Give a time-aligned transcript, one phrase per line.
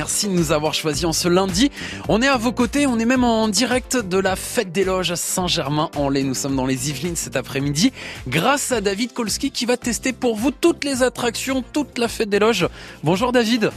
[0.00, 1.70] Merci de nous avoir choisis en ce lundi.
[2.08, 5.10] On est à vos côtés, on est même en direct de la fête des loges
[5.10, 6.24] à Saint-Germain-en-Laye.
[6.24, 7.92] Nous sommes dans les Yvelines cet après-midi
[8.26, 12.30] grâce à David Kolski qui va tester pour vous toutes les attractions, toute la fête
[12.30, 12.66] des loges.
[13.04, 13.72] Bonjour David.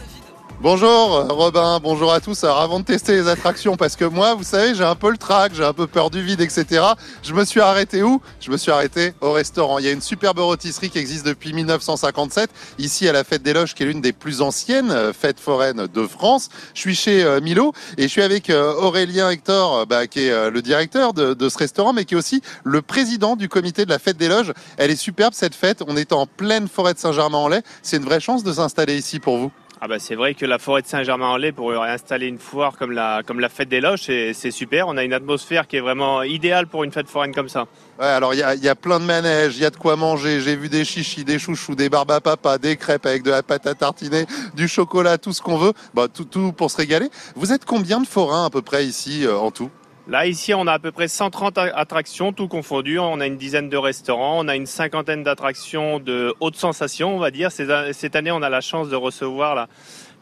[0.63, 2.41] Bonjour euh, Robin, bonjour à tous.
[2.45, 5.17] Alors avant de tester les attractions, parce que moi, vous savez, j'ai un peu le
[5.17, 6.81] trac, j'ai un peu peur du vide, etc.
[7.21, 8.21] Je me suis arrêté où?
[8.39, 9.77] Je me suis arrêté au restaurant.
[9.79, 12.49] Il y a une superbe rôtisserie qui existe depuis 1957,
[12.79, 15.87] ici à la Fête des Loges, qui est l'une des plus anciennes euh, fêtes foraines
[15.93, 16.47] de France.
[16.73, 20.61] Je suis chez euh, Milo et je suis avec Aurélien Hector, bah, qui est le
[20.61, 23.99] directeur de, de ce restaurant, mais qui est aussi le président du comité de la
[23.99, 24.53] Fête des Loges.
[24.77, 25.83] Elle est superbe cette fête.
[25.85, 27.63] On est en pleine forêt de Saint-Germain-en-Laye.
[27.81, 29.51] C'est une vraie chance de s'installer ici pour vous.
[29.85, 33.21] Ah bah c'est vrai que la forêt de Saint-Germain-en-Laye pour installer une foire comme la,
[33.49, 34.87] fête des loges, c'est super.
[34.87, 37.67] On a une atmosphère qui est vraiment idéale pour une fête foraine comme ça.
[37.99, 40.39] Ouais, alors il y a, plein de manèges, il y a de quoi manger.
[40.39, 43.43] J'ai vu des chichis, des chouchous, des barbes à papa, des crêpes avec de la
[43.43, 44.25] pâte à tartiner,
[44.55, 45.73] du chocolat, tout ce qu'on veut.
[45.93, 47.09] Bah, tout, tout pour se régaler.
[47.35, 49.69] Vous êtes combien de forains à peu près ici euh, en tout?
[50.05, 52.99] Là, ici, on a à peu près 130 attractions, tout confondu.
[52.99, 57.19] On a une dizaine de restaurants, on a une cinquantaine d'attractions de haute sensation, on
[57.19, 57.53] va dire.
[57.53, 59.69] Cette année, on a la chance de recevoir la,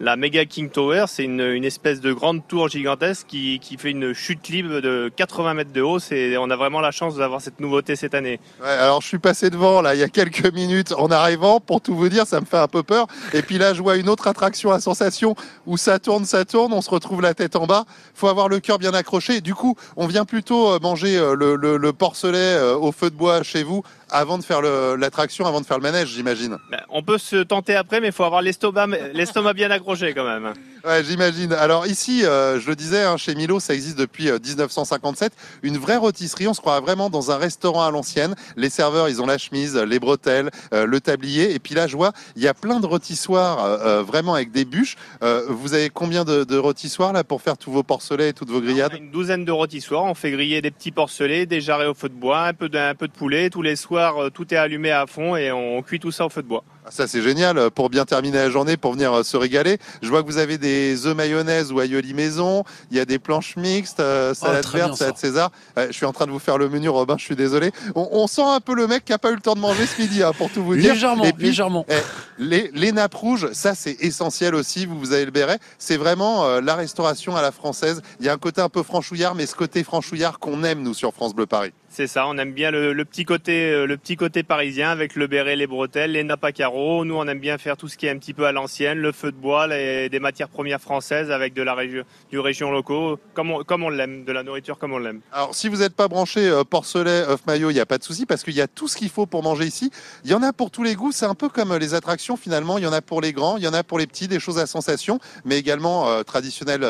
[0.01, 4.49] la Mega King Tower, c'est une, espèce de grande tour gigantesque qui, fait une chute
[4.49, 5.99] libre de 80 mètres de haut.
[6.39, 8.39] on a vraiment la chance d'avoir cette nouveauté cette année.
[8.63, 11.59] alors je suis passé devant là il y a quelques minutes en arrivant.
[11.59, 13.07] Pour tout vous dire, ça me fait un peu peur.
[13.33, 15.35] Et puis là, je vois une autre attraction à sensation
[15.67, 17.85] où ça tourne, ça tourne, on se retrouve la tête en bas.
[18.15, 19.41] Faut avoir le cœur bien accroché.
[19.41, 23.15] Du coup, on vient plutôt euh, manger euh, le, le porcelet euh, au feu de
[23.15, 26.57] bois chez vous avant de faire l'attraction, avant de faire le manège, j'imagine.
[26.69, 30.53] Ben, on peut se tenter après, mais il faut avoir l'estomac bien accroché quand même.
[30.83, 31.53] Ouais, j'imagine.
[31.53, 35.31] Alors ici, euh, je le disais, hein, chez Milo, ça existe depuis 1957.
[35.31, 36.47] Euh, Une vraie rôtisserie.
[36.47, 38.33] On se croit vraiment dans un restaurant à l'ancienne.
[38.55, 41.53] Les serveurs, ils ont la chemise, les bretelles, euh, le tablier.
[41.53, 44.95] Et puis là, je vois, il y a plein de rôtissoirs, vraiment avec des bûches.
[45.21, 48.61] vous avez combien de, de, rôtissoirs là pour faire tous vos porcelets et toutes vos
[48.61, 48.93] grillades?
[48.97, 50.05] Une douzaine de rôtissoirs.
[50.05, 52.77] On fait griller des petits porcelets, des jarrets au feu de bois, un peu de,
[52.77, 53.49] un peu de poulet.
[53.49, 56.41] Tous les soirs, tout est allumé à fond et on cuit tout ça au feu
[56.41, 56.63] de bois.
[56.85, 59.77] Ah, ça c'est génial pour bien terminer la journée, pour venir se régaler.
[60.01, 60.70] Je vois que vous avez des
[61.05, 64.95] œufs mayonnaise ou aioli maison, il y a des planches mixtes, euh, salade oh, verte,
[64.95, 65.51] salade César.
[65.77, 67.71] je suis en train de vous faire le menu, Robin, je suis désolé.
[67.95, 70.01] On, sent un peu le mec qui a pas eu le temps de manger ce
[70.01, 70.93] midi, hein, pour tout vous dire.
[70.93, 71.85] Légèrement, légèrement.
[71.89, 71.93] Eh,
[72.37, 75.59] les, les, nappes rouges, ça c'est essentiel aussi, vous, vous avez le béret.
[75.77, 78.01] C'est vraiment la restauration à la française.
[78.19, 80.93] Il y a un côté un peu franchouillard, mais ce côté franchouillard qu'on aime nous
[80.93, 81.71] sur France Bleu Paris.
[81.93, 85.27] C'est ça, on aime bien le, petit côté, euh, le petit côté parisien avec le
[85.27, 87.03] béret, les bretelles, les nappes à carreaux.
[87.03, 89.11] Nous, on aime bien faire tout ce qui est un petit peu à l'ancienne, le
[89.11, 93.19] feu de bois, les, des matières premières françaises avec de la région, du région locaux,
[93.33, 95.19] comme on, l'aime, de la nourriture comme on l'aime.
[95.33, 98.03] Alors, si vous n'êtes pas branché euh, porcelet, œuf maillot, il n'y a pas de
[98.05, 99.91] souci parce qu'il y a tout ce qu'il faut pour manger ici.
[100.23, 101.11] Il y en a pour tous les goûts.
[101.11, 102.77] C'est un peu comme les attractions finalement.
[102.77, 104.39] Il y en a pour les grands, il y en a pour les petits, des
[104.39, 106.87] choses à sensation, mais également euh, traditionnelles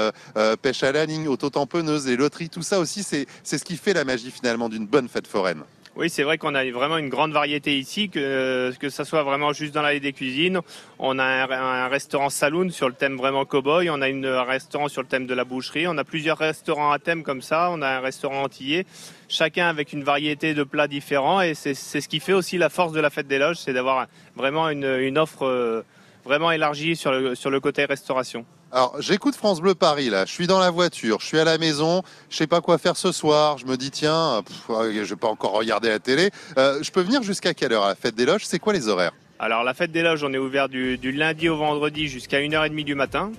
[0.61, 4.03] pêche à la ligne, auto-tamponneuse, les loteries, tout ça aussi, c'est ce qui fait la
[4.03, 5.63] magie finalement d'une bonne fête foraine.
[5.97, 9.52] Oui, c'est vrai qu'on a vraiment une grande variété ici, que, que ça soit vraiment
[9.52, 10.62] juste dans l'allée des cuisines.
[11.00, 15.02] On a un, restaurant saloon sur le thème vraiment cow-boy, on a un restaurant sur
[15.02, 17.90] le thème de la boucherie, on a plusieurs restaurants à thème comme ça, on a
[17.90, 18.85] un restaurant antillais,
[19.28, 22.94] chacun avec une variété de plats différents et c'est ce qui fait aussi la force
[22.94, 25.84] de la fête des loges, c'est d'avoir vraiment une, offre euh,
[26.23, 28.46] vraiment élargie sur le côté restauration.
[28.74, 30.26] Alors, j'écoute France Bleu Paris, là.
[30.26, 32.96] Je suis dans la voiture, je suis à la maison, je sais pas quoi faire
[32.96, 33.58] ce soir.
[33.58, 36.32] Je me dis, tiens, je vais pas encore regarder la télé.
[36.58, 38.46] Euh, je peux venir jusqu'à quelle heure à la fête des loges?
[38.46, 39.12] C'est quoi les horaires?
[39.40, 42.86] Alors, la fête des loges, on est ouvert du, du lundi au vendredi jusqu'à 1h30
[42.86, 43.32] du matin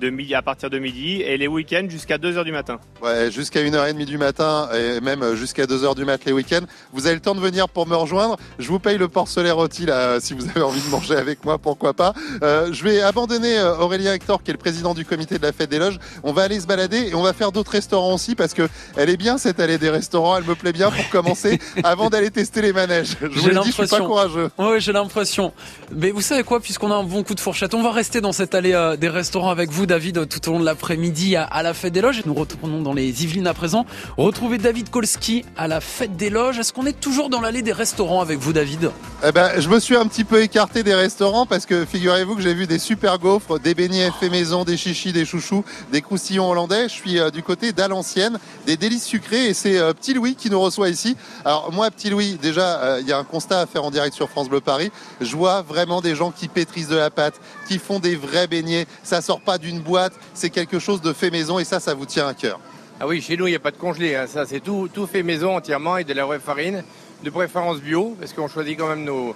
[0.00, 2.78] de midi à partir de midi et les week-ends jusqu'à 2h du matin.
[3.02, 6.64] Ouais, jusqu'à 1h30 du matin et même jusqu'à 2h du matin les week-ends.
[6.92, 8.36] Vous avez le temps de venir pour me rejoindre.
[8.58, 11.58] Je vous paye le porcelet rôti là si vous avez envie de manger avec moi,
[11.58, 12.12] pourquoi pas.
[12.42, 15.52] Euh, je vais abandonner euh, Aurélien Hector qui est le président du comité de la
[15.52, 15.98] fête des loges.
[16.22, 19.10] On va aller se balader et on va faire d'autres restaurants aussi parce que elle
[19.10, 22.62] est bien cette allée des restaurants, elle me plaît bien pour commencer avant d'aller tester
[22.62, 23.16] les manèges.
[23.20, 24.50] Je vous le dis, je suis pas courageux.
[24.58, 25.52] Oui, j'ai l'impression.
[25.94, 28.32] Mais vous savez quoi, puisqu'on a un bon coup de fourchette, on va rester dans
[28.32, 31.74] cette allée euh, des restaurants avec vous David tout au long de l'après-midi à, la
[31.74, 32.22] fête des loges.
[32.26, 33.86] Nous retournons dans les Yvelines à présent.
[34.16, 36.58] Retrouver David Kolski à la fête des loges.
[36.58, 38.90] Est-ce qu'on est toujours dans l'allée des restaurants avec vous David
[39.24, 42.42] eh ben, Je me suis un petit peu écarté des restaurants parce que figurez-vous que
[42.42, 46.50] j'ai vu des super gaufres, des beignets faits maison, des chichis, des chouchous, des croustillons
[46.50, 46.88] hollandais.
[46.88, 50.50] Je suis euh, du côté d'Alancienne, des délices sucrés et c'est euh, Petit Louis qui
[50.50, 51.16] nous reçoit ici.
[51.44, 54.14] Alors moi, Petit Louis, déjà, euh, il y a un constat à faire en direct
[54.14, 54.90] sur France Bleu Paris.
[55.20, 58.86] Je vois vraiment des gens qui pétrissent de la pâte, qui font des vrais beignets.
[59.02, 62.06] Ça sort pas d'une boîte, c'est quelque chose de fait maison et ça, ça vous
[62.06, 62.60] tient à cœur.
[62.98, 64.14] Ah oui, chez nous, il n'y a pas de congelé.
[64.14, 64.26] Hein.
[64.26, 66.82] Ça, c'est tout, tout fait maison entièrement et de la vraie farine,
[67.22, 69.34] de préférence bio, parce qu'on choisit quand même nos,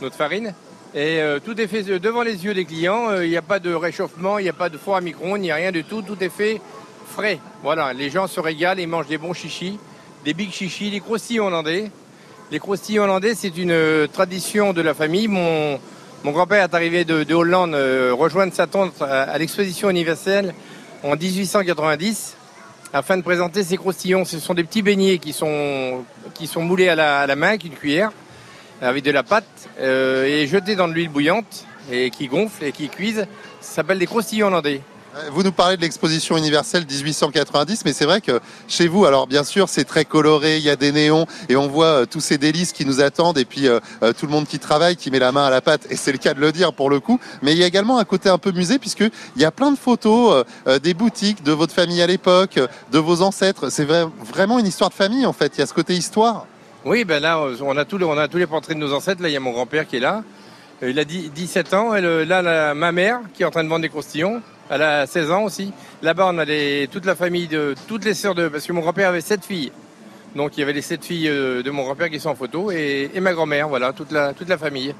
[0.00, 0.54] notre farine.
[0.94, 3.10] Et euh, tout est fait devant les yeux des clients.
[3.10, 5.40] Euh, Il n'y a pas de réchauffement, il n'y a pas de four à micro-ondes,
[5.40, 6.02] il n'y a rien du tout.
[6.02, 6.60] Tout est fait
[7.08, 7.40] frais.
[7.62, 9.78] Voilà, les gens se régalent, ils mangent des bons chichis,
[10.24, 11.90] des big chichis, des croustilles hollandais.
[12.50, 15.28] Les croustilles hollandais, c'est une euh, tradition de la famille.
[16.24, 20.54] Mon grand-père est arrivé de, de Hollande euh, rejoindre sa tante à, l'exposition universelle
[21.02, 22.36] en 1890
[22.94, 24.24] afin de présenter ses croustillons.
[24.24, 26.02] Ce sont des petits beignets qui sont,
[26.56, 28.10] moulés à la, à la main avec une cuillère
[28.80, 32.72] avec de la pâte euh, et jetés dans de l'huile bouillante et qui gonflent et
[32.72, 33.26] qui cuisent.
[33.60, 34.80] Ça s'appelle des croustillons hollandais.
[35.16, 39.26] Euh, Vous nous parlez de l'exposition universelle 1890, mais c'est vrai que chez vous, alors
[39.26, 42.20] bien sûr, c'est très coloré, il y a des néons et on voit euh, tous
[42.20, 43.80] ces délices qui nous attendent et puis euh,
[44.18, 46.18] tout le monde qui travaille, qui met la main à la pâte et c'est le
[46.18, 47.20] cas de le dire pour le coup.
[47.42, 49.00] Mais il y a également un côté un peu musée puisque
[49.36, 50.44] il y a plein de photos
[50.82, 52.58] des boutiques, de votre famille à l'époque,
[52.92, 53.70] de vos ancêtres.
[53.70, 55.52] C'est vrai- vraiment une histoire de famille en fait.
[55.56, 56.46] Il y a ce côté histoire.
[56.84, 59.22] Oui, ben là, on a, tous les, on a tous les portraits de nos ancêtres.
[59.22, 60.22] Là, il y a mon grand-père qui est là.
[60.82, 61.94] Il a dix- 17 ans.
[61.94, 64.42] Et là, la- ma mère qui est en train de vendre des croustillons.
[64.74, 65.72] Elle a 16 ans aussi.
[66.02, 66.46] Là-bas, on a
[66.88, 68.48] toute la famille de toutes les sœurs de.
[68.48, 69.70] Parce que mon grand-père avait sept filles.
[70.34, 72.72] Donc il y avait les sept filles euh, de mon grand-père qui sont en photo
[72.72, 74.92] et, ma grand-mère, voilà, toute la, famille.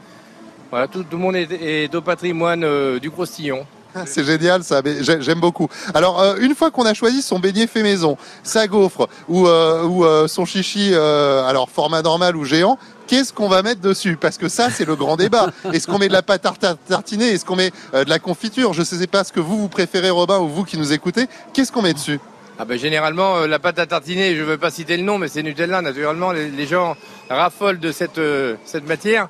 [0.70, 3.66] Voilà, tout, le monde est, au patrimoine euh, du croustillon.
[4.06, 4.82] C'est génial ça,
[5.20, 5.68] j'aime beaucoup.
[5.94, 9.88] Alors euh, une fois qu'on a choisi son beignet fait maison, sa gaufre ou, euh,
[10.02, 14.16] euh, son chichi, alors format normal ou géant, qu'est-ce qu'on va mettre dessus?
[14.16, 15.50] Parce que ça c'est le grand débat.
[15.72, 18.72] Est-ce qu'on met de la pâte à tar- tartiner Est-ce qu'on met de la confiture?
[18.72, 21.26] Je ne sais pas ce que vous vous préférez Robin ou vous qui nous écoutez.
[21.52, 22.20] Qu'est-ce qu'on met dessus?
[22.58, 25.28] Ah ben généralement la pâte à tartiner, je ne veux pas citer le nom, mais
[25.28, 25.82] c'est Nutella.
[25.82, 26.96] Naturellement, les, gens
[27.28, 29.28] raffolent de cette matière.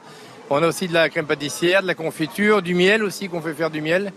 [0.51, 3.55] On a aussi de la crème pâtissière, de la confiture, du miel aussi qu'on fait
[3.55, 4.13] faire du miel,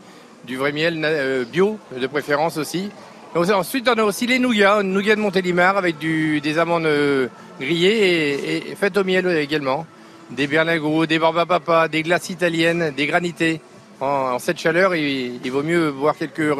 [0.48, 2.90] du vrai miel euh, bio de préférence aussi.
[3.36, 7.28] Ensuite, on a aussi les nougats, une nougat de Montélimar avec des amandes euh,
[7.60, 9.86] grillées et, faites au miel également.
[10.32, 13.62] Des berlingots, des barbe à papa, des glaces italiennes, des granités.
[14.00, 16.54] En, cette chaleur, il, vaut mieux boire quelques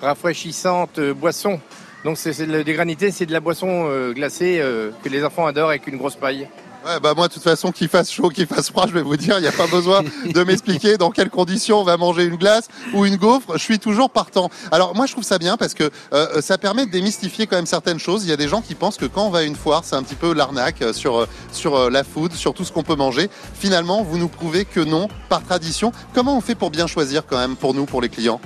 [0.00, 1.60] rafraîchissantes euh, boissons.
[2.04, 5.70] Donc c'est des granités, c'est de la boisson euh, glacée euh, que les enfants adorent
[5.70, 6.46] avec une grosse paille.
[6.84, 9.16] Ouais, bah moi, de toute façon, qu'il fasse chaud, qu'il fasse froid, je vais vous
[9.16, 12.36] dire, il n'y a pas besoin de m'expliquer dans quelles conditions on va manger une
[12.36, 13.52] glace ou une gaufre.
[13.54, 14.50] Je suis toujours partant.
[14.70, 17.64] Alors moi, je trouve ça bien parce que euh, ça permet de démystifier quand même
[17.64, 18.24] certaines choses.
[18.24, 19.96] Il y a des gens qui pensent que quand on va à une foire, c'est
[19.96, 22.96] un petit peu l'arnaque euh, sur euh, sur la food, sur tout ce qu'on peut
[22.96, 23.30] manger.
[23.54, 25.90] Finalement, vous nous prouvez que non, par tradition.
[26.14, 28.42] Comment on fait pour bien choisir quand même pour nous, pour les clients?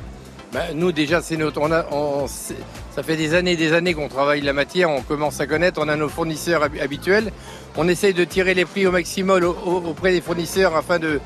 [0.52, 1.84] Ben, nous déjà, c'est notre, on a,
[2.94, 5.78] ça fait des années, et des années qu'on travaille la matière, on commence à connaître,
[5.84, 7.32] on a nos fournisseurs hab- habituels.
[7.80, 11.20] On essaye de tirer les prix au maximum au- au- auprès des fournisseurs afin de,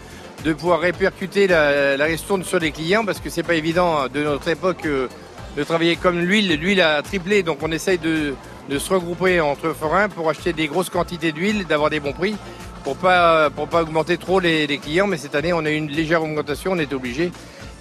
[0.52, 4.84] pouvoir répercuter la, la sur les clients parce que c'est pas évident de notre époque
[4.84, 5.08] euh,
[5.56, 6.52] de travailler comme l'huile.
[6.60, 8.34] L'huile a triplé, donc on essaye de,
[8.78, 12.36] se regrouper entre forains pour acheter des grosses quantités d'huile, d'avoir des bons prix
[12.84, 15.06] pour pas pas augmenter trop les, clients.
[15.06, 17.32] Mais cette année, on a eu une légère augmentation, on est obligé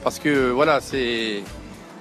[0.02, 1.44] parce que voilà, c'est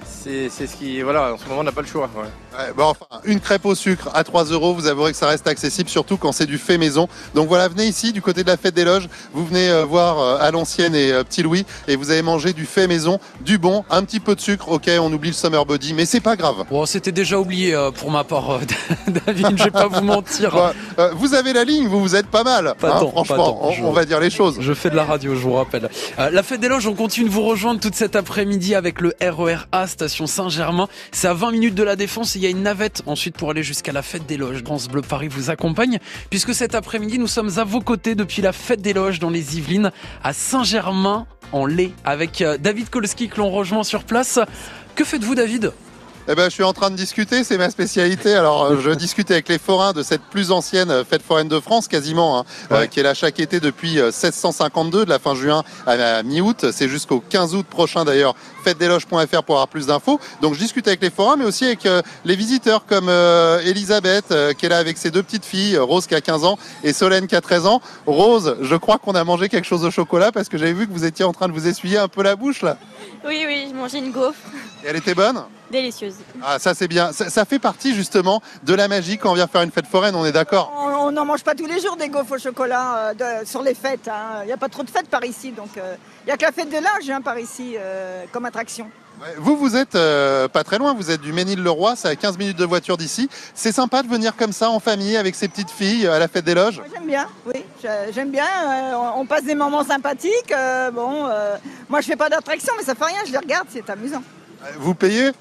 [0.05, 2.09] ce qui voilà, en ce moment on n'a pas le choix.
[2.57, 5.47] Ouais, bon, enfin, une crêpe au sucre à 3 euros, vous avouerez que ça reste
[5.47, 7.07] accessible, surtout quand c'est du fait maison.
[7.33, 10.19] Donc voilà, venez ici, du côté de la fête des loges, vous venez euh, voir
[10.19, 13.57] euh, à l'ancienne et euh, Petit Louis, et vous allez manger du fait maison, du
[13.57, 16.35] bon, un petit peu de sucre, ok, on oublie le summer body, mais c'est pas
[16.35, 16.65] grave.
[16.69, 18.59] Bon, c'était déjà oublié euh, pour ma part, euh,
[19.25, 20.73] David, je vais pas vous mentir.
[20.99, 23.43] Euh, vous avez la ligne, vous vous êtes pas mal, Pas hein, tant, franchement, pas
[23.43, 24.57] tant, on, je- on va dire les choses.
[24.59, 25.89] Je fais de la radio, je vous rappelle.
[26.19, 29.13] Euh, la fête des loges, on continue de vous rejoindre toute cet après-midi avec le
[29.21, 30.89] RER A, station Saint-Germain.
[31.13, 33.51] C'est à 20 minutes de la Défense et il y a une navette ensuite pour
[33.51, 34.63] aller jusqu'à la fête des loges.
[34.63, 35.99] France Bleu Paris vous accompagne
[36.31, 39.57] puisque cet après-midi, nous sommes à vos côtés depuis la fête des loges dans les
[39.57, 39.91] Yvelines
[40.23, 44.39] à Saint-Germain en Laye avec euh, David Kolski que l'on rejoint sur place.
[44.95, 45.71] Que faites-vous David?
[46.27, 48.35] Eh ben, je suis en train de discuter, c'est ma spécialité.
[48.35, 51.59] Alors, euh, je discute avec les forains de cette plus ancienne euh, fête foraine de
[51.59, 55.33] France, quasiment, hein, euh, qui est là chaque été depuis euh, 1652, de la fin
[55.33, 56.67] juin à la mi-août.
[56.71, 58.35] C'est jusqu'au 15 août prochain d'ailleurs.
[58.63, 60.19] Fêtesdeloges.fr pour avoir plus d'infos.
[60.41, 64.31] Donc, je discute avec les forains, mais aussi avec euh, les visiteurs comme euh, Elisabeth,
[64.31, 66.93] euh, qui est là avec ses deux petites filles, Rose qui a 15 ans et
[66.93, 67.81] Solène qui a 13 ans.
[68.05, 70.93] Rose, je crois qu'on a mangé quelque chose au chocolat parce que j'avais vu que
[70.93, 72.77] vous étiez en train de vous essuyer un peu la bouche là.
[73.25, 74.37] Oui, oui, je mangeais une gaufre
[74.83, 75.41] Et elle était bonne?
[75.71, 76.15] Délicieuse.
[76.43, 77.11] Ah, ça c'est bien.
[77.13, 80.15] Ça, ça fait partie justement de la magie quand on vient faire une fête foraine,
[80.15, 80.71] on est d'accord?
[80.77, 83.73] On n'en mange pas tous les jours des gaufres au chocolat euh, de- sur les
[83.73, 84.07] fêtes.
[84.07, 84.41] hein.
[84.43, 86.43] Il n'y a pas trop de fêtes par ici, donc euh, il n'y a que
[86.43, 88.89] la fête de l'âge hein, par ici euh, comme attraction.
[89.37, 92.57] Vous, vous êtes euh, pas très loin, vous êtes du Ménil-le-Roi, c'est à 15 minutes
[92.57, 93.29] de voiture d'ici.
[93.53, 96.43] C'est sympa de venir comme ça en famille avec ses petites filles à la fête
[96.45, 96.81] des loges?
[96.91, 97.63] J'aime bien, oui,
[98.13, 98.45] j'aime bien.
[98.45, 100.51] euh, on- passe des moments sympathiques.
[100.51, 101.55] euh, bon, euh,
[101.87, 104.23] moi je fais pas d'attraction, mais ça fait rien, je les regarde, c'est amusant.
[104.79, 105.31] Vous payez?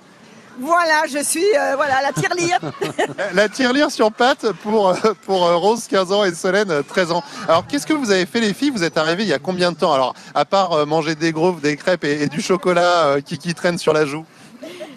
[0.59, 2.59] Voilà, je suis euh, voilà la tirelire.
[3.35, 7.13] La tirelire sur pattes pour, euh, pour euh, Rose, 15 ans, et Solène, euh, 13
[7.13, 7.23] ans.
[7.49, 8.71] Alors, qu'est-ce que vous avez fait, les filles?
[8.71, 9.93] Vous êtes arrivées il y a combien de temps?
[9.95, 13.55] Alors, à part manger des gaufres, des crêpes et, et du chocolat euh, qui, qui
[13.55, 14.25] traîne sur la joue?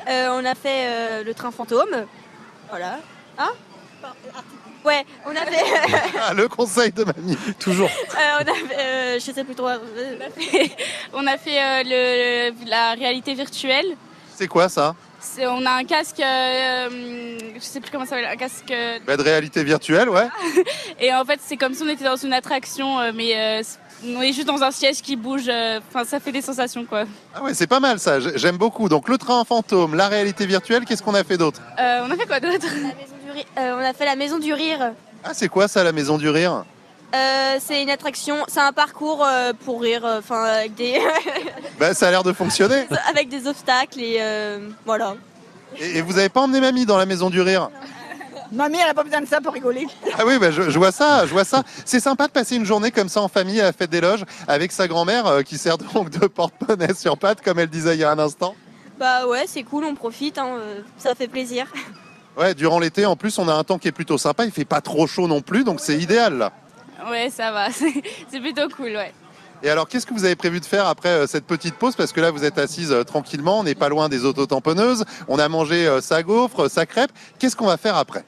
[0.09, 2.05] Euh, on a fait euh, le train fantôme.
[2.69, 2.97] Voilà.
[3.37, 3.51] Hein?
[4.83, 5.63] Ouais, on a fait.
[6.27, 7.37] Ah, le conseil de mamie.
[7.59, 7.89] Toujours.
[7.89, 8.77] euh, on a fait.
[8.79, 9.69] euh, je sais plus trop.
[11.13, 13.85] On a fait euh, le, le- la réalité virtuelle.
[14.35, 14.93] C'est quoi ça?
[15.41, 18.69] On a un casque, euh, je sais plus comment ça s'appelle, un casque.
[18.71, 20.27] euh, bah, De réalité virtuelle, ouais.
[20.99, 23.61] et en fait, c'est comme si on était dans une attraction, euh, mais euh,
[24.05, 25.45] on est juste dans un siège qui bouge.
[25.47, 27.05] euh, Enfin, ça fait des sensations, quoi.
[27.33, 28.89] Ah ouais, c'est pas mal ça, j'aime beaucoup.
[28.89, 31.61] Donc, le train fantôme, la réalité virtuelle, qu'est-ce qu'on a fait d'autre?
[31.79, 32.65] Euh, on a fait quoi d'autre?
[32.65, 33.45] La maison du rire.
[33.57, 34.91] Euh, on a fait la maison du rire.
[35.23, 36.65] Ah, c'est quoi ça, la maison du rire?
[37.13, 40.99] Euh, c'est une attraction, c'est un parcours euh, pour rire, euh, enfin avec des
[41.79, 42.87] Bah, ça a l'air de fonctionner.
[43.09, 45.15] avec des obstacles et euh, voilà.
[45.79, 47.69] Et, et vous avez pas emmené mamie dans la maison du rire?
[48.51, 49.87] Mamie, elle n'a pas besoin de ça pour rigoler.
[50.17, 51.63] Ah oui, bah, je, je vois ça, je vois ça.
[51.85, 54.23] C'est sympa de passer une journée comme ça en famille à la fête des loges
[54.47, 57.99] avec sa grand-mère euh, qui sert donc de porte-monnaie sur pattes, comme elle disait il
[57.99, 58.55] y a un instant.
[58.99, 61.65] Bah ouais, c'est cool, on profite, hein, euh, ça fait plaisir.
[62.37, 64.45] Ouais, durant l'été, en plus, on a un temps qui est plutôt sympa.
[64.45, 66.51] Il fait pas trop chaud non plus, donc c'est idéal là.
[67.09, 67.69] Ouais, ça va.
[68.31, 69.13] C'est plutôt cool, ouais.
[69.63, 71.95] Et alors, qu'est-ce que vous avez prévu de faire après euh, cette petite pause?
[71.95, 75.05] Parce que là, vous êtes assise euh, tranquillement, on n'est pas loin des autotamponneuses.
[75.29, 77.11] On a mangé euh, sa gaufre, sa crêpe.
[77.39, 78.25] Qu'est-ce qu'on va faire après?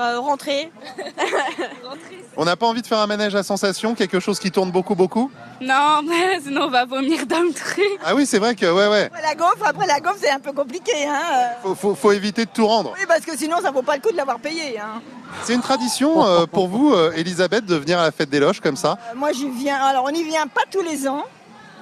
[0.00, 0.72] Bah rentrer.
[2.38, 4.94] On n'a pas envie de faire un manège à sensation, quelque chose qui tourne beaucoup,
[4.94, 5.30] beaucoup
[5.60, 6.00] Non,
[6.42, 7.84] sinon on va vomir dans le truc.
[8.02, 9.10] Ah oui, c'est vrai que, ouais, ouais.
[9.12, 10.92] Après la gaufre, après la gaufre, c'est un peu compliqué.
[11.06, 11.20] Hein.
[11.62, 12.94] Faut, faut, faut éviter de tout rendre.
[12.98, 14.78] Oui, parce que sinon, ça vaut pas le coup de l'avoir payé.
[14.80, 15.02] Hein.
[15.42, 18.60] C'est une tradition euh, pour vous, euh, Elisabeth, de venir à la fête des loges
[18.60, 19.76] comme ça Euh, moi, j'y viens.
[19.84, 21.24] Alors, on n'y vient pas tous les ans.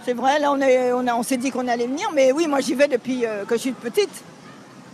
[0.05, 2.09] C'est vrai, là, on est- on a- on s'est dit qu'on allait venir.
[2.15, 4.25] Mais oui, moi, j'y vais depuis euh, que je suis petite.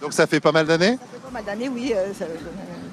[0.02, 0.98] Donc ça fait pas mal d'années?
[1.00, 1.92] Ça fait pas mal d'années, oui.
[1.94, 2.24] euh, ça-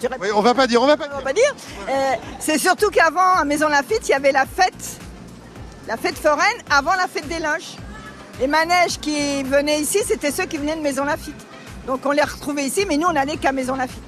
[0.02, 1.18] je Oui, on va pas dire, on va pas on dire.
[1.18, 1.56] va pas dire.
[1.88, 5.00] Euh, c'est surtout qu'avant, à Maison Lafitte, il y avait la fête,
[5.88, 7.78] la fête foraine avant la fête des loges.
[8.40, 11.36] Les manèges qui venaient ici, c'était ceux qui venaient de Maison Lafitte.
[11.86, 14.02] Donc on les retrouvait ici, mais nous, on n'allait qu'à Maison Lafitte.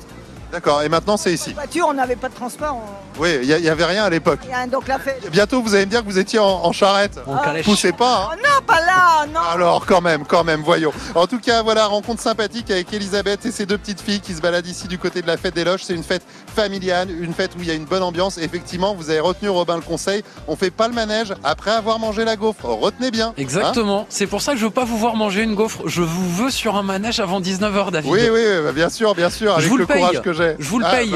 [0.53, 1.51] D'accord, et maintenant c'est ici.
[1.53, 2.75] Voiture, on n'avait pas de transport.
[2.77, 4.39] on- Oui, il y, avait rien à l'époque.
[4.72, 5.27] Donc la fête.
[5.31, 7.19] Bientôt, vous allez me dire que vous étiez en, en charrette.
[7.25, 7.65] En calèche.
[7.65, 9.39] Poussez pas, hein Oh non, pas là, non.
[9.39, 10.93] Alors quand même, quand même, voyons.
[11.15, 14.41] En tout cas, voilà, rencontre sympathique avec Elisabeth et ses deux petites filles qui se
[14.41, 15.81] baladent ici du côté de la fête des loges.
[15.86, 16.22] C'est une fête
[16.53, 18.38] familiale, une fête où il y a une bonne ambiance.
[18.38, 20.24] Effectivement, vous avez retenu Robin le conseil.
[20.48, 22.65] On fait pas le manège après avoir mangé la gaufre.
[22.65, 23.27] Retenez bien.
[23.29, 24.05] hein Exactement.
[24.10, 25.81] c'est pour ça que je veux pas vous voir manger une gaufre.
[25.88, 28.12] Je vous veux sur un manège avant 19h, David.
[28.12, 30.55] oui, oui, oui, bien sûr, bien sûr, Je avec vous le courage que j'ai.
[30.60, 31.12] Je vous le Ah, paye.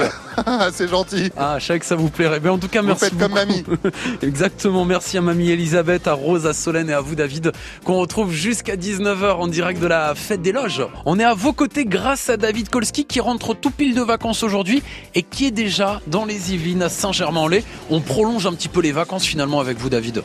[0.45, 1.31] bah, C'est gentil.
[1.37, 2.39] Ah, je savais que ça vous plairait.
[2.41, 3.63] Mais en tout cas, Vous merci faites comme mamie.
[4.21, 4.85] Exactement.
[4.85, 7.51] Merci à mamie Elisabeth, à Rose, à Solène et à vous, David,
[7.83, 10.81] qu'on retrouve jusqu'à 19h en direct de la fête des loges.
[11.05, 14.43] On est à vos côtés grâce à David Kolski qui rentre tout pile de vacances
[14.43, 14.83] aujourd'hui
[15.15, 17.63] et qui est déjà dans les Yvelines à Saint-Germain-en-Laye.
[17.89, 20.23] On prolonge un petit peu les vacances finalement avec vous, David.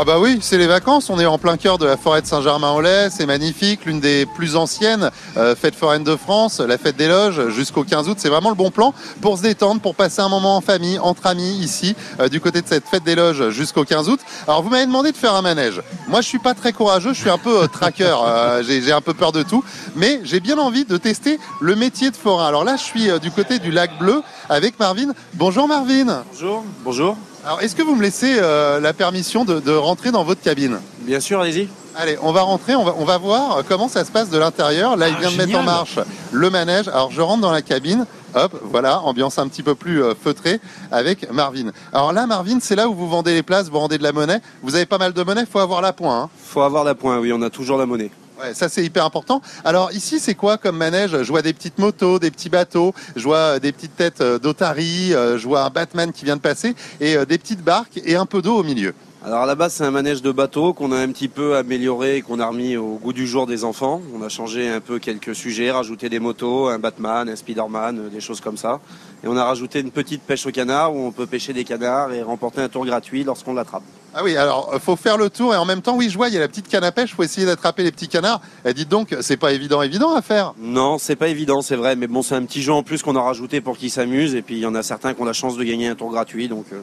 [0.00, 1.10] Ah bah oui, c'est les vacances.
[1.10, 3.10] On est en plein cœur de la forêt de Saint-Germain-en-Laye.
[3.10, 7.48] C'est magnifique, l'une des plus anciennes euh, fêtes foraines de France, la fête des loges
[7.48, 8.16] jusqu'au 15 août.
[8.20, 11.26] C'est vraiment le bon plan pour se détendre, pour passer un moment en famille, entre
[11.26, 14.20] amis ici, euh, du côté de cette fête des loges jusqu'au 15 août.
[14.46, 15.82] Alors vous m'avez demandé de faire un manège.
[16.06, 18.14] Moi, je suis pas très courageux, je suis un peu euh, tracker.
[18.24, 19.64] Euh, j'ai un peu peur de tout,
[19.96, 22.46] mais j'ai bien envie de tester le métier de forain.
[22.46, 25.08] Alors là, je suis du côté du lac Bleu avec Marvin.
[25.34, 26.22] Bonjour Marvin.
[26.30, 27.16] Bonjour, bonjour.
[27.48, 30.80] Alors, est-ce que vous me laissez euh, la permission de, de rentrer dans votre cabine?
[31.00, 31.66] Bien sûr, allez-y.
[31.96, 34.98] Allez, on va rentrer, on va, on va voir comment ça se passe de l'intérieur.
[34.98, 35.98] Là, il Ah, vient de mettre en marche
[36.30, 36.88] le manège.
[36.88, 38.04] Alors, je rentre dans la cabine.
[38.34, 40.60] Hop, voilà, ambiance un petit peu plus euh, feutrée
[40.92, 41.70] avec Marvin.
[41.94, 44.42] Alors là, Marvin, c'est là où vous vendez les places, vous rendez de la monnaie.
[44.62, 46.24] Vous avez pas mal de monnaie, faut avoir la pointe.
[46.24, 46.28] hein.
[46.44, 48.10] Faut avoir la pointe, oui, on a toujours la monnaie.
[48.52, 49.42] Ça c'est hyper important.
[49.64, 51.22] Alors ici, c'est quoi comme manège?
[51.22, 54.38] Je vois des petites motos, des petits bateaux, je vois euh, des petites têtes euh,
[54.38, 58.16] d'otaries, euh, je vois un Batman qui vient de passer et des petites barques et
[58.16, 58.94] un peu d'eau au milieu.
[59.24, 62.16] Alors à la base, c'est un manège de bateau qu'on a un petit peu amélioré
[62.18, 64.00] et qu'on a remis au goût du jour des enfants.
[64.14, 68.20] On a changé un peu quelques sujets, rajouté des motos, un Batman, un Spider-Man, des
[68.20, 68.80] choses comme ça.
[69.24, 72.12] Et on a rajouté une petite pêche au canard où on peut pêcher des canards
[72.12, 73.82] et remporter un tour gratuit lorsqu'on l'attrape.
[74.14, 76.28] Ah oui, alors euh, faut faire le tour et en même temps, oui, je vois,
[76.28, 78.40] il y a la petite canne à pêche, faut essayer d'attraper les petits canards.
[78.64, 80.54] Et dites donc, c'est pas évident, évident à faire.
[80.58, 83.16] Non, c'est pas évident, c'est vrai, mais bon, c'est un petit jeu en plus qu'on
[83.16, 84.34] a rajouté pour qu'ils s'amusent.
[84.34, 86.10] Et puis il y en a certains qui ont la chance de gagner un tour
[86.10, 86.80] gratuit, donc euh,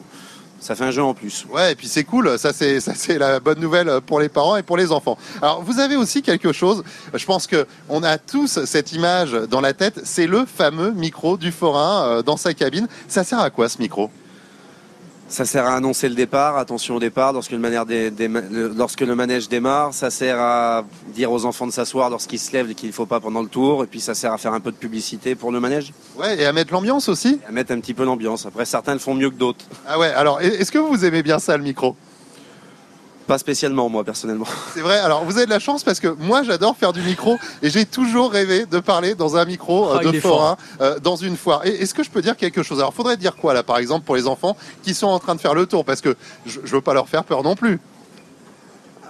[0.60, 1.46] ça fait un jeu en plus.
[1.52, 4.56] Ouais, et puis c'est cool, ça c'est ça c'est la bonne nouvelle pour les parents
[4.56, 5.18] et pour les enfants.
[5.42, 9.62] Alors vous avez aussi quelque chose, je pense que on a tous cette image dans
[9.62, 12.88] la tête, c'est le fameux micro du forain euh, dans sa cabine.
[13.08, 14.10] Ça sert à quoi ce micro?
[15.28, 18.12] Ça sert à annoncer le départ, attention au départ lorsque le, manège
[18.76, 19.92] lorsque le démarre.
[19.94, 23.08] Ça sert à dire aux enfants de s'asseoir lorsqu'ils se lèvent et qu'il ne faut
[23.08, 23.84] pas pendant le tour.
[23.84, 25.94] Et puis ça sert à faire un peu de publicité pour le manège.
[26.16, 27.40] Ouais, et à mettre l'ambiance aussi.
[27.44, 28.46] Et à mettre un petit peu l'ambiance.
[28.46, 29.66] Après, certains le font mieux que d'autres.
[29.88, 31.96] Ah ouais, alors est- est-ce que vous aimez bien ça, le micro?
[33.28, 34.46] Pas spécialement, moi, personnellement.
[34.76, 37.38] C'est vrai, alors vous avez de la chance parce que moi j'adore faire du micro
[37.64, 41.16] et j'ai toujours rêvé de parler dans un micro euh, Ah, de forain euh, dans
[41.16, 41.66] une foire.
[41.66, 42.78] Et est-ce que je peux dire quelque chose?
[42.80, 45.42] Alors faudrait dire quoi là par exemple pour les enfants qui sont en train de
[45.42, 45.84] faire le tour?
[45.86, 46.16] Parce que
[46.46, 47.80] je, je veux pas leur faire peur non plus.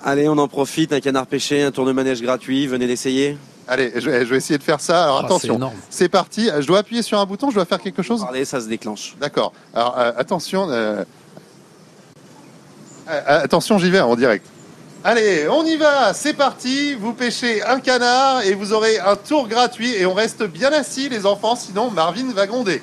[0.03, 0.93] Allez, on en profite.
[0.93, 2.67] Un canard pêché, un tour de manège gratuit.
[2.67, 3.37] Venez l'essayer.
[3.67, 5.03] Allez, je vais, je vais essayer de faire ça.
[5.05, 5.73] Alors Ah, c'est attention, énorme.
[5.89, 6.49] c'est parti.
[6.59, 8.21] Je dois appuyer sur un bouton, je dois faire quelque chose?
[8.21, 9.15] Parlez, ça se déclenche.
[9.19, 9.51] D'accord.
[9.73, 10.67] Alors euh, attention.
[10.69, 11.03] euh,
[13.07, 14.45] attention, j'y vais en direct.
[15.03, 16.95] Allez, on y va, c'est parti.
[16.95, 21.09] Vous pêchez un canard et vous aurez un tour gratuit et on reste bien assis
[21.09, 22.81] les enfants, sinon Marvin va gronder.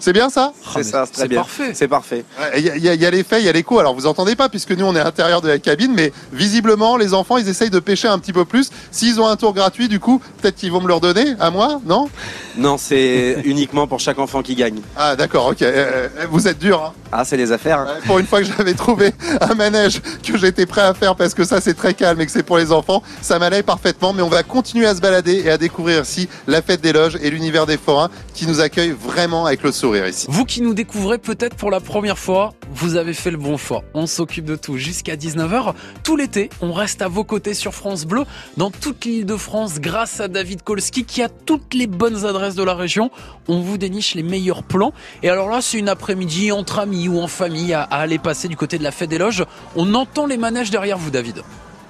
[0.00, 1.38] C'est bien ça C'est ça, c'est très c'est bien.
[1.40, 1.70] parfait.
[1.74, 2.24] C'est parfait.
[2.56, 3.78] Il y, a- y a- il y a l'effet, il y a l'écho.
[3.78, 6.96] Alors vous entendez pas puisque nous on est à l'intérieur de la cabine, mais visiblement
[6.96, 8.70] les enfants ils essayent de pêcher un petit peu plus.
[8.90, 11.80] S'ils ont un tour gratuit, du coup peut-être qu'ils vont me le redonner à moi,
[11.86, 12.08] non
[12.56, 14.80] Non, c'est uniquement pour chaque enfant qui gagne.
[14.96, 15.62] Ah d'accord, ok.
[15.62, 16.82] Euh, euh, vous êtes dur.
[16.84, 17.80] Hein Ah, c'est les affaires.
[17.80, 17.86] hein.
[18.06, 21.44] Pour une fois que j'avais trouvé un manège que j'étais prêt à faire parce que
[21.44, 24.12] ça c'est très calme et que c'est pour les enfants, ça m'allait parfaitement.
[24.12, 27.16] Mais on va continuer à se balader et à découvrir ici la fête des loges
[27.22, 29.83] et l'univers des forains qui nous accueille vraiment avec le sourire
[30.28, 33.84] Vous qui nous découvrez peut-être pour la première fois, vous avez fait le bon choix.
[33.92, 35.74] On s'occupe de tout jusqu'à 19h.
[36.02, 38.24] Tout l'été, on reste à vos côtés sur France Bleu,
[38.56, 42.54] dans toute l'île de France, grâce à David Kolski qui a toutes les bonnes adresses
[42.54, 43.10] de la région.
[43.46, 44.94] On vous déniche les meilleurs plans.
[45.22, 48.48] Et alors là, c'est une après-midi entre amis ou en famille à, à aller passer
[48.48, 49.44] du côté de la fête des loges.
[49.76, 51.42] On entend les manèges derrière vous, David.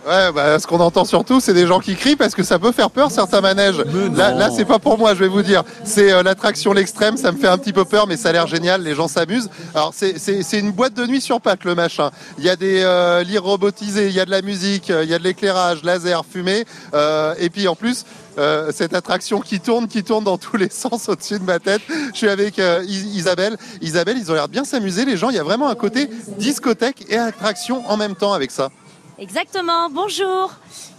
[0.06, 2.73] Ouais, bah, ce qu'on entend surtout, c'est des gens qui crient parce que ça peut
[2.73, 3.78] faire peur certains manèges.
[4.14, 5.62] Là, là c'est pas pour moi, je vais vous dire.
[5.84, 8.46] C'est euh, l'attraction l'extrême, ça me fait un petit peu peur, mais ça a l'air
[8.46, 8.82] génial.
[8.82, 9.49] Les gens s'amusent.
[9.75, 12.11] Alors c'est c'est c'est une boîte de nuit sur pattes le machin.
[12.38, 15.08] Il y a des euh, lits robotisés, il y a de la musique, euh, il
[15.11, 18.04] y a de l'éclairage, laser, fumée, euh, et puis en plus.
[18.37, 21.80] euh, cette attraction qui tourne, qui tourne dans tous les sens au-dessus de ma tête.
[22.12, 23.56] Je suis avec euh, Is- Isabelle.
[23.80, 25.04] Isabelle, ils ont l'air de bien s'amuser.
[25.04, 28.50] Les gens, il y a vraiment un côté discothèque et attraction en même temps avec
[28.50, 28.70] ça.
[29.16, 30.50] Exactement, bonjour.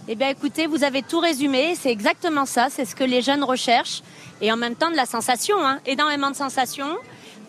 [0.08, 3.44] Eh bien écoutez, vous avez tout résumé, c'est exactement ça, c'est ce que les jeunes
[3.44, 4.02] recherchent.
[4.40, 6.96] Et en même temps de la sensation, hein, énormément de sensations.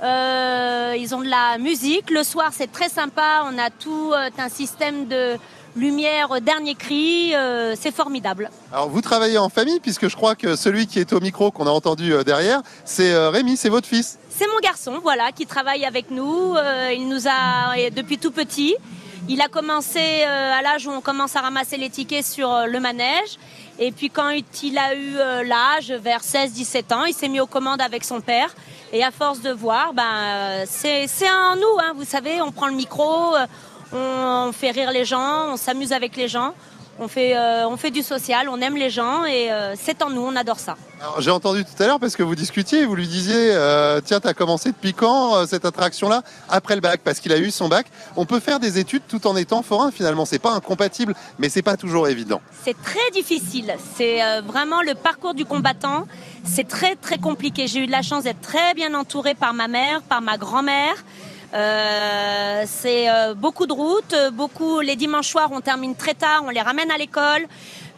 [0.04, 4.30] Euh, ils ont de la musique, le soir c'est très sympa, on a tout euh,
[4.38, 5.38] un système de
[5.76, 8.52] lumière dernier cri, euh, c'est formidable.
[8.74, 11.66] Alors vous travaillez en famille puisque je crois que celui qui est au micro qu'on
[11.66, 14.20] a entendu derrière, c'est Rémi, c'est votre fils.
[14.30, 16.56] C'est mon garçon, voilà, qui travaille avec nous.
[16.94, 18.76] Il nous a depuis tout petit.
[19.30, 22.66] Il a commencé euh, à l'âge où on commence à ramasser les tickets sur euh,
[22.66, 23.38] le manège.
[23.78, 24.30] Et puis quand
[24.64, 28.22] il a eu euh, l'âge, vers 16-17 ans, il s'est mis aux commandes avec son
[28.22, 28.56] père.
[28.94, 32.74] Et à force de voir, ben, c'est en nous, hein, vous savez, on prend le
[32.74, 33.36] micro,
[33.92, 36.54] on fait rire les gens, on s'amuse avec les gens.
[37.00, 40.10] On fait, euh, on fait du social, on aime les gens et euh, c'est en
[40.10, 40.76] nous, on adore ça.
[41.20, 44.34] J'ai entendu tout à l'heure parce que vous discutiez, vous lui disiez, euh, tiens, t'as
[44.34, 47.86] commencé depuis quand euh, cette attraction-là Après le bac, parce qu'il a eu son bac.
[48.16, 50.26] On peut faire des études tout en étant forain finalement.
[50.26, 52.42] C'est pas incompatible, mais c'est pas toujours évident.
[52.64, 53.76] C'est très difficile.
[53.96, 56.08] C'est vraiment le parcours du combattant.
[56.46, 57.68] C'est très très compliqué.
[57.68, 60.96] J'ai eu de la chance d'être très bien entourée par ma mère, par ma grand-mère.
[61.54, 64.82] Euh, c'est euh, beaucoup de routes, euh, beaucoup.
[64.82, 67.48] Les dimanches soirs, on termine très tard, on les ramène à l'école.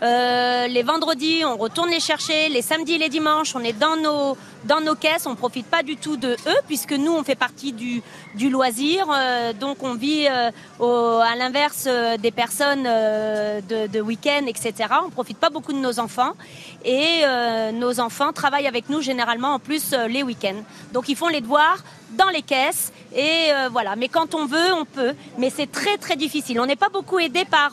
[0.02, 2.48] Les vendredis, on retourne les chercher.
[2.50, 5.26] Les samedis et les dimanches, on est dans nos dans nos caisses.
[5.26, 8.02] On profite pas du tout de eux puisque nous, on fait partie du
[8.36, 9.08] du loisir.
[9.10, 14.74] Euh, donc, on vit euh, à l'inverse euh, des personnes de, week-end, etc.
[15.06, 16.34] On profite pas beaucoup de nos enfants
[16.86, 17.24] et
[17.74, 20.64] nos enfants travaillent avec nous généralement en plus les week-ends.
[20.94, 23.96] Donc, ils font les devoirs dans les caisses et voilà.
[23.96, 25.14] Mais quand on veut, on peut.
[25.38, 26.60] Mais c'est très très difficile.
[26.60, 27.72] On n'est pas beaucoup aidé par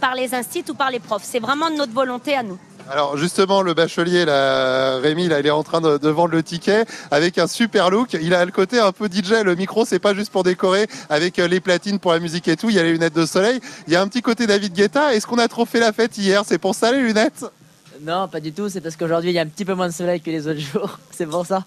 [0.00, 1.24] par les instituts ou par les profs.
[1.24, 2.58] C'est vraiment de notre volonté à nous.
[2.90, 6.42] Alors justement, le bachelier, là, Rémi, là, il est en train de, de vendre le
[6.42, 8.12] ticket avec un super look.
[8.14, 9.42] Il a le côté un peu DJ.
[9.44, 12.56] Le micro, c'est pas juste pour décorer avec euh, les platines pour la musique et
[12.56, 12.70] tout.
[12.70, 13.60] Il y a les lunettes de soleil.
[13.86, 15.14] Il y a un petit côté David Guetta.
[15.14, 16.42] Est-ce qu'on a trop fait la fête hier?
[16.46, 17.44] C'est pour ça les lunettes?
[18.02, 18.68] Non, pas du tout.
[18.68, 20.60] C'est parce qu'aujourd'hui, il y a un petit peu moins de soleil que les autres
[20.60, 20.98] jours.
[21.10, 21.64] C'est pour ça.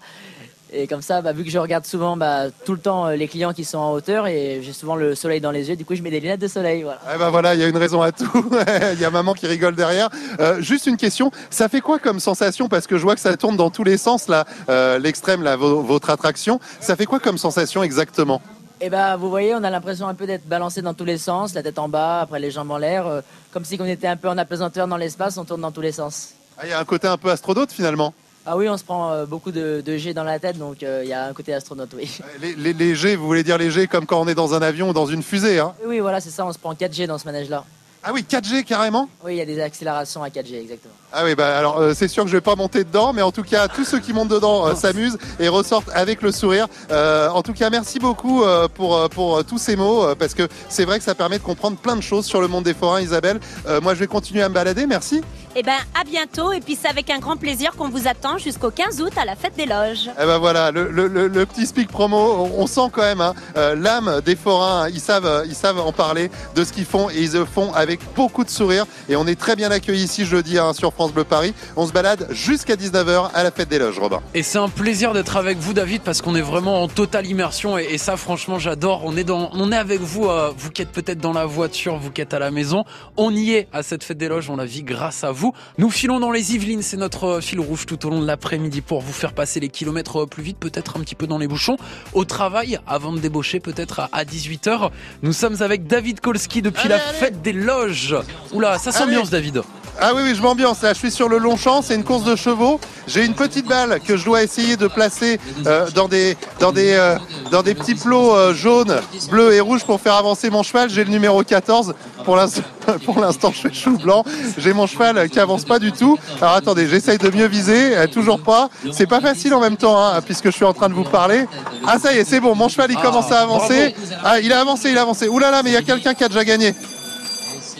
[0.72, 3.26] Et comme ça, bah, vu que je regarde souvent bah, tout le temps euh, les
[3.26, 5.96] clients qui sont en hauteur et j'ai souvent le soleil dans les yeux, du coup,
[5.96, 6.82] je mets des lunettes de soleil.
[6.82, 7.00] Voilà.
[7.12, 8.30] Eh ben voilà, il y a une raison à tout.
[8.92, 10.08] Il y a maman qui rigole derrière.
[10.38, 12.68] Euh, juste une question, ça fait quoi comme sensation?
[12.68, 15.56] Parce que je vois que ça tourne dans tous les sens là, euh, l'extrême là,
[15.56, 16.60] votre attraction.
[16.80, 18.40] Ça fait quoi comme sensation exactement?
[18.80, 21.52] Et bah, vous voyez, on a l'impression un peu d'être balancé dans tous les sens,
[21.52, 23.20] la tête en bas, après les jambes en l'air, euh,
[23.52, 25.92] comme si on était un peu en apesanteur dans l'espace, on tourne dans tous les
[25.92, 26.30] sens.
[26.56, 28.14] Ah, Il y a un côté un peu astronaute finalement.
[28.52, 31.02] Ah oui, on se prend euh, beaucoup de, de G dans la tête, donc euh,
[31.04, 32.18] il y a un côté astronaute, oui.
[32.40, 34.60] Les, les, les G, vous voulez dire les G comme quand on est dans un
[34.60, 35.72] avion ou dans une fusée hein?
[35.86, 37.64] Oui, voilà, c'est ça, on se prend 4G dans ce manège-là.
[38.02, 39.10] Ah oui, 4G carrément?
[39.22, 40.94] Oui, il y a des accélérations à 4G, exactement.
[41.12, 43.30] Ah oui, bah alors euh, c'est sûr que je vais pas monter dedans, mais en
[43.30, 46.66] tout cas, tous ceux qui montent dedans euh, s'amusent et ressortent avec le sourire.
[46.90, 48.42] Euh, en tout cas, merci beaucoup
[48.74, 51.94] pour, pour tous ces mots, parce que c'est vrai que ça permet de comprendre plein
[51.94, 53.38] de choses sur le monde des forains, Isabelle.
[53.82, 55.20] Moi, je vais continuer à me balader, merci.
[55.56, 56.52] Eh ben, à bientôt.
[56.52, 59.34] Et puis, c'est avec un grand plaisir qu'on vous attend jusqu'au 15 août à la
[59.34, 60.08] fête des loges.
[60.16, 63.34] Eh ben voilà, le, le- le- le petit speak promo, on, sent quand même hein,
[63.56, 64.88] euh, l'âme des forains.
[64.88, 67.72] Ils savent, euh, ils savent en parler de ce qu'ils font et ils le font
[67.72, 68.86] avec beaucoup de sourire.
[69.08, 71.52] Et on est très bien accueillis ici, je le dis, hein, sur France Bleu Paris.
[71.76, 74.20] On se balade jusqu'à 19h à la fête des loges, Robin.
[74.34, 77.76] Et c'est un plaisir d'être avec vous, David, parce qu'on est vraiment en totale immersion.
[77.76, 79.02] Et, et ça, franchement, j'adore.
[79.04, 81.96] On est dans, on est avec vous, euh, vous qui êtes peut-être dans la voiture,
[81.98, 82.84] vous qui êtes à la maison.
[83.16, 84.48] On y est à cette fête des loges.
[84.48, 85.39] On la vit grâce à vous.
[85.78, 86.82] Nous filons dans les Yvelines.
[86.82, 89.68] C'est notre euh, fil rouge tout au long de l'après-midi pour vous faire passer les
[89.68, 91.76] kilomètres euh, plus vite, peut-être un petit peu dans les bouchons.
[92.12, 94.90] Au travail, avant de débaucher, peut-être à, 18h.
[95.22, 98.16] Nous sommes avec David Kolski depuis la fête des loges.
[98.52, 99.62] Oula, ça s'ambiance, David.
[99.98, 100.92] Ah oui, oui, je m'ambiance là.
[100.92, 102.80] Je suis sur le long champ, c'est une course de chevaux.
[103.06, 106.92] J'ai une petite balle que je dois essayer de placer euh, dans, des, dans, des,
[106.92, 107.16] euh,
[107.50, 109.00] dans des petits plots euh, jaunes,
[109.30, 110.90] bleus et rouges pour faire avancer mon cheval.
[110.90, 111.94] J'ai le numéro 14.
[112.24, 112.62] Pour l'instant,
[113.04, 114.24] pour l'instant, je fais chou blanc.
[114.58, 116.18] J'ai mon cheval qui avance pas du tout.
[116.40, 117.94] Alors attendez, j'essaye de mieux viser.
[118.12, 118.68] Toujours pas.
[118.92, 121.46] C'est pas facile en même temps, hein, puisque je suis en train de vous parler.
[121.86, 122.54] Ah ça y est, c'est bon.
[122.54, 123.94] Mon cheval, il commence à avancer.
[124.24, 125.28] Ah, il a avancé, il a avancé.
[125.28, 126.74] Ouh là là, mais il y a quelqu'un qui a déjà gagné.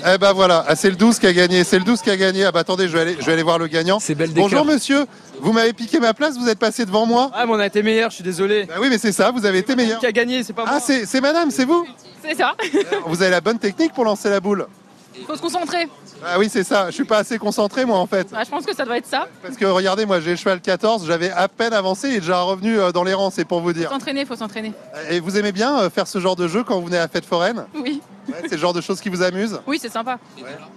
[0.07, 2.17] Eh ben voilà, ah, c'est le 12 qui a gagné, c'est le 12 qui a
[2.17, 2.45] gagné.
[2.45, 3.99] Ah bah attendez, je vais aller, je vais aller voir le gagnant.
[4.01, 5.05] C'est belle Bonjour monsieur,
[5.41, 7.31] vous m'avez piqué ma place, vous êtes passé devant moi.
[7.35, 8.65] Ah mais on a été meilleur, je suis désolé.
[8.65, 10.01] Bah oui mais c'est ça, vous avez été meilleur.
[10.01, 10.73] Qui a gagné, c'est pas moi.
[10.77, 11.87] Ah c'est c'est madame, c'est vous
[12.23, 12.55] C'est ça.
[13.07, 14.67] Vous avez la bonne technique pour lancer la boule.
[15.27, 15.87] Faut se concentrer.
[16.25, 18.29] Ah oui c'est ça, je suis pas assez concentré moi en fait.
[18.31, 19.27] Bah, je pense que ça doit être ça.
[19.43, 22.79] Parce que regardez, moi j'ai le cheval 14, j'avais à peine avancé et déjà revenu
[22.79, 23.91] euh, dans les rangs, c'est pour vous Faut dire.
[23.91, 24.73] s'entraîner, faut s'entraîner.
[25.11, 27.09] Et vous aimez bien euh, faire ce genre de jeu quand vous venez à la
[27.09, 27.65] fête foraine?
[27.75, 28.01] Oui.
[28.29, 29.61] Ouais, C'est le genre de choses qui vous amusent?
[29.67, 30.19] Oui, c'est sympa.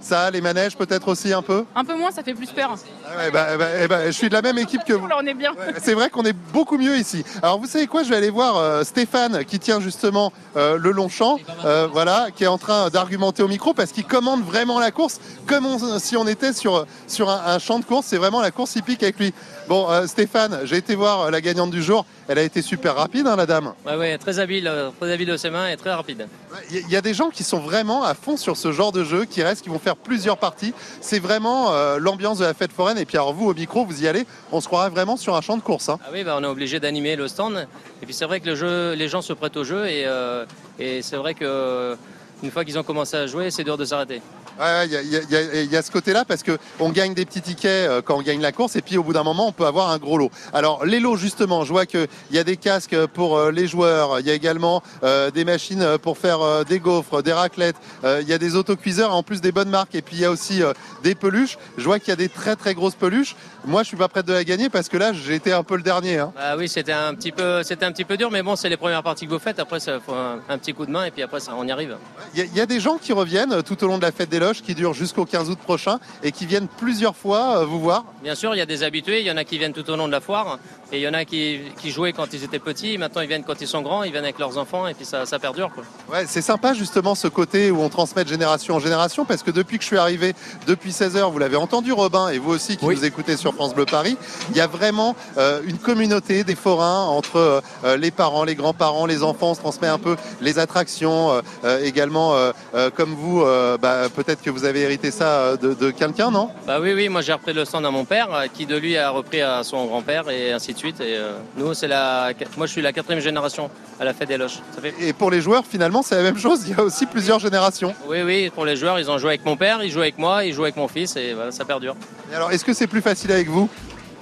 [0.02, 1.66] Ça, les manèges peut-être aussi un peu?
[1.76, 2.76] Un peu moins, ça fait plus peur.
[3.06, 5.08] Ah ouais, bah, bah, eh bah, je suis de la même équipe que vous.
[5.08, 5.52] Là, on est bien.
[5.82, 7.24] C'est vrai qu'on est beaucoup mieux ici.
[7.42, 10.92] Alors vous savez quoi, je vais aller voir euh, Stéphane qui tient justement euh, le
[10.92, 14.80] long champ, euh, voilà, qui est en train d'argumenter au micro parce qu'il commande vraiment
[14.80, 18.08] la course comme on- si on était sur, sur un, un champ de course.
[18.08, 19.34] C'est vraiment la course hippique avec lui.
[19.68, 22.06] Bon, Stéphane, j'ai été voir la gagnante du jour.
[22.28, 23.74] Elle a été super rapide, hein, la dame.
[23.86, 26.28] Ouais, très habile, euh, très habile de ses mains et très rapide.
[26.72, 29.26] Il y, a des gens qui sont vraiment à fond sur ce genre de jeu,
[29.26, 30.74] qui restent, qui vont faire plusieurs parties.
[31.02, 32.98] C'est vraiment euh, l'ambiance de la fête foraine.
[32.98, 35.42] Et puis alors vous, au micro, vous y allez, on se croirait vraiment sur un
[35.42, 35.90] champ de course.
[35.90, 36.00] hein.
[36.06, 37.68] Ah oui, bah, on est obligé d'animer le stand.
[38.02, 40.46] Et puis c'est vrai que le jeu, les gens se prêtent au jeu et, euh,
[40.80, 41.98] et c'est vrai que
[42.42, 44.22] une fois qu'ils ont commencé à jouer, c'est dur de s'arrêter.
[44.60, 47.42] Ouais, il y, a- y y y ce côté-là parce que on gagne des petits
[47.42, 49.66] tickets euh, quand on gagne la course et puis au bout d'un moment on peut
[49.66, 50.30] avoir un gros lot.
[50.54, 54.20] Alors les lots justement, je vois qu'il y a des casques pour euh, les joueurs,
[54.20, 58.20] il y a également euh, des machines pour faire euh, des gaufres, des raclettes, euh,
[58.22, 60.32] il y a des autocuiseurs en plus des bonnes marques et puis il y a
[60.32, 60.62] aussi
[61.04, 61.58] des peluches.
[61.78, 63.36] Je vois qu'il y a des très très grosses peluches.
[63.66, 65.76] Moi je suis pas prête de la gagner parce que là j'ai été un peu
[65.78, 66.20] le dernier.
[66.20, 66.32] hein.
[66.36, 68.78] Bah oui, c'était un petit peu, c'était un petit peu dur, mais bon, c'est les
[68.78, 69.60] premières parties que vous faites.
[69.60, 71.72] Après, ça faut un, un petit coup de main et puis après, ça, on y
[71.72, 71.98] arrive.
[72.36, 74.62] Il y, a- des gens qui reviennent tout au long de la fête des loges
[74.62, 78.06] qui dure jusqu'au 15 août prochain et qui viennent plusieurs fois euh, vous voir.
[78.22, 79.22] Bien sûr, il y a des habitués.
[79.22, 80.60] Il y en a qui viennent tout au long de la foire
[80.92, 82.98] et il y en a qui, qui jouaient quand ils étaient petits.
[82.98, 84.04] Maintenant, ils viennent quand ils sont grands.
[84.04, 85.72] Ils viennent avec leurs enfants et puis ça, ça perdure.
[85.74, 85.84] Quoi.
[86.12, 89.52] Ouais, c'est sympa justement ce côté où on transmet de génération en génération parce que
[89.52, 90.34] depuis que je suis arrivé,
[90.68, 93.74] depuis 16 heures, vous l'avez entendu Robin et vous aussi qui nous écoutez sur France
[93.74, 94.18] Bleu Paris,
[94.52, 99.06] il y a vraiment euh, une communauté des forains entre euh, les parents, les grands-parents,
[99.06, 103.14] les enfants, on se transmet un peu les attractions euh, euh, également euh, euh, comme
[103.14, 106.50] vous, euh, bah, peut-être que vous avez hérité ça euh, de, de quelqu'un, non?
[106.66, 107.10] Bah oui, oui.
[107.10, 109.64] Moi, j'ai repris le stand à mon père, euh, qui de lui a repris à
[109.64, 111.00] son grand-père et ainsi de suite.
[111.02, 113.70] Et euh, nous, c'est la, moi, je suis la quatrième génération
[114.00, 114.38] à la fête des.
[114.38, 117.06] Ça fait Et pour les joueurs, finalement, c'est la même chose, il y a aussi
[117.06, 117.94] plusieurs générations.
[118.08, 120.44] Oui, oui, pour les joueurs, ils ont joué avec mon père, ils jouent avec moi,
[120.46, 121.96] ils jouent avec mon fils et voilà, ça perdure.
[122.32, 123.70] Et alors, est-ce que c'est plus facile avec vous?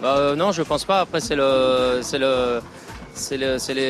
[0.02, 1.02] Bah, euh, non, je pense pas.
[1.02, 2.60] Après, c'est le, c'est le,
[3.13, 3.38] c'est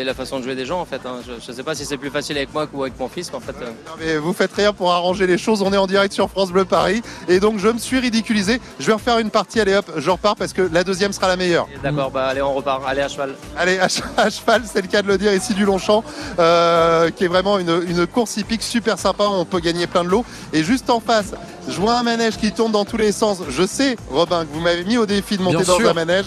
[0.03, 1.01] la façon de jouer des gens en fait.
[1.05, 1.19] hein.
[1.25, 3.37] Je, ne sais pas si c'est plus facile avec moi ou avec mon fils, mais
[3.37, 3.55] en fait.
[3.61, 5.61] euh, Non, mais vous faites rien pour arranger les choses.
[5.61, 7.01] On est en direct sur France Bleu Paris.
[7.27, 8.59] Et donc, je me suis ridiculisé.
[8.79, 9.59] Je vais refaire une partie.
[9.59, 11.67] Allez hop, je repars parce que la deuxième sera la meilleure.
[11.83, 12.81] D'accord, bah allez, on repart.
[12.87, 13.35] Allez à cheval.
[13.57, 16.03] Allez, à, che- à cheval, c'est le cas de le dire ici du Longchamp,
[16.39, 19.25] euh, qui est vraiment une, une course hippique super sympa.
[19.25, 20.25] On peut gagner plein de lots.
[20.53, 21.33] Et juste en face,
[21.67, 23.39] je vois un manège qui tourne dans tous les sens.
[23.49, 25.89] Je sais, Robin, que vous m'avez mis au défi de monter Bien dans sûr.
[25.89, 26.25] un manège.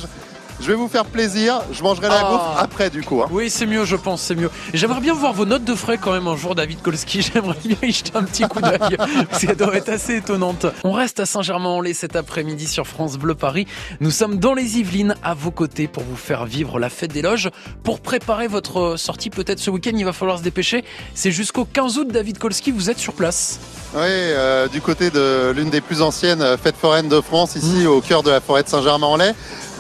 [0.60, 1.60] Je vais vous faire plaisir.
[1.72, 2.30] Je mangerai la Ah.
[2.30, 3.20] gaufre après du coup.
[3.22, 3.28] hein.
[3.30, 4.50] Oui, c'est mieux, je pense, c'est mieux.
[4.72, 7.22] J'aimerais bien voir vos notes de frais quand même un jour, David Kolski.
[7.34, 8.78] J'aimerais bien y jeter un petit coup d'œil.
[9.30, 10.66] parce qu'elle doit être assez étonnante.
[10.84, 13.66] On reste à Saint-Germain-en-Laye cet après-midi sur France Bleu Paris.
[14.00, 17.22] Nous sommes dans les Yvelines, à vos côtés, pour vous faire vivre la fête des
[17.22, 17.50] loges.
[17.82, 20.84] Pour préparer votre sortie, peut-être ce week-end, il va falloir se dépêcher.
[21.14, 23.58] C'est jusqu'au 15 août, David Kolski, vous êtes sur place.
[23.94, 27.86] Oui, euh, du côté de l'une des plus anciennes euh, fêtes foraines de France, ici
[27.86, 29.34] au cœur de la forêt de Saint-Germain-en-Laye.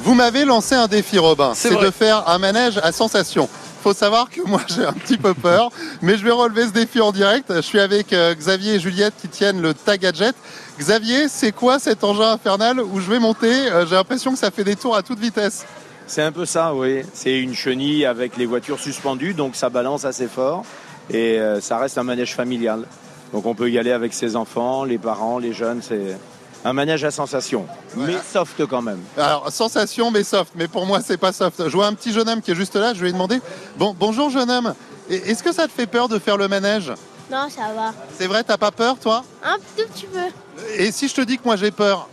[0.04, 1.52] Vous m'avez lancé un défi, Robin.
[1.54, 3.48] C'est de faire un manège à sensation.
[3.82, 5.70] Faut savoir que moi j'ai un petit peu peur,
[6.02, 7.50] mais je vais relever ce défi en direct.
[7.54, 10.34] Je suis avec euh, Xavier et Juliette qui tiennent le Tag Gadget.
[10.78, 13.48] Xavier, c'est quoi cet engin infernal où je vais monter?
[13.72, 15.64] Euh, J'ai l'impression que ça fait des tours à toute vitesse.
[16.06, 17.00] C'est un peu ça, oui.
[17.14, 20.66] C'est une chenille avec les voitures suspendues, donc ça balance assez fort
[21.08, 22.84] et euh, ça reste un manège familial.
[23.32, 25.80] Donc on peut y aller avec ses enfants, les parents, les jeunes.
[25.80, 26.18] C'est
[26.64, 29.00] un manège à sensation, mais soft quand même.
[29.18, 30.52] Alors, sensation, mais soft.
[30.54, 31.68] Mais pour moi, c'est pas soft.
[31.68, 32.94] Je vois un petit jeune homme qui est juste là.
[32.94, 33.40] Je vais lui demander
[33.76, 34.74] Bon, bonjour, jeune homme.
[35.10, 36.90] Est-ce que ça te fait peur de faire le manège?
[37.30, 37.92] Non, ça va.
[38.18, 39.22] C'est vrai, t'as pas peur, toi?
[39.44, 40.20] Un tout petit peu.
[40.78, 42.08] Et si je te dis que moi j'ai peur,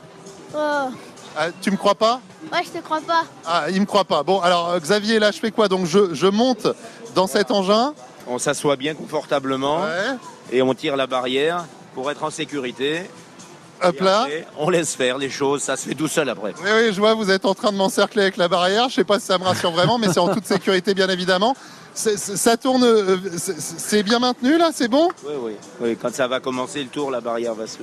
[0.53, 0.89] Oh.
[1.37, 2.19] ah, tu me crois pas?
[2.51, 3.23] Ouais, je te crois pas.
[3.45, 4.21] Ah, il me croit pas.
[4.23, 5.69] Bon, alors euh, Xavier, là, je fais quoi?
[5.69, 6.67] Donc, je, je monte
[7.15, 7.93] dans cet engin.
[8.27, 9.79] On s'assoit bien confortablement
[10.51, 13.09] et on tire la barrière pour être en sécurité.
[13.83, 14.21] Hop là.
[14.21, 16.53] après, on laisse faire les choses, ça se fait tout seul après.
[16.63, 18.89] Oui, oui, je vois, vous êtes en train de m'encercler avec la barrière.
[18.89, 21.55] Je sais pas si ça me rassure vraiment, mais c'est en toute sécurité, bien évidemment.
[21.93, 22.83] Ça tourne.
[22.83, 25.09] euh, c'est- bien maintenu, là C'est bon?
[25.25, 25.51] Oui, oui.
[25.81, 25.97] oui.
[26.01, 27.77] Quand ça va commencer le tour, la barrière va se.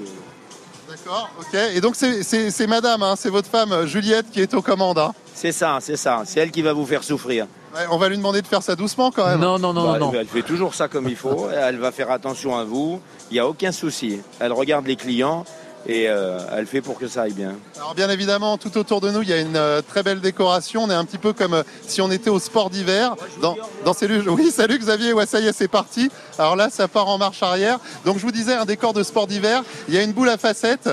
[0.88, 1.58] D'accord, ok.
[1.74, 4.98] Et donc, c'est- madame, hein, c'est votre femme, Juliette, qui est aux commandes.
[4.98, 5.12] hein?
[5.34, 6.22] C'est ça, c'est ça.
[6.24, 7.46] C'est elle qui va vous faire souffrir.
[7.74, 9.38] Ouais, on va lui demander de faire ça doucement quand même.
[9.40, 10.12] Non, non, non, Bah, non.
[10.14, 11.48] Elle fait toujours ça comme il faut.
[11.50, 13.00] Elle va faire attention à vous.
[13.30, 14.20] Il n'y a aucun souci.
[14.40, 15.44] Elle regarde les clients
[15.88, 17.54] et euh, elle fait pour que ça aille bien.
[17.76, 20.84] Alors bien évidemment, tout autour de nous, il y a une euh, très belle décoration.
[20.84, 23.16] On est un petit peu comme euh, si on était au sport d'hiver.
[23.40, 25.14] Dans, dans ces Oui, salut Xavier.
[25.14, 26.10] Ouais, ça y est, c'est parti.
[26.38, 27.78] Alors là, ça part en marche arrière.
[28.04, 29.64] Donc je vous disais, un décor de sport d'hiver.
[29.88, 30.90] Il y a une boule à facettes.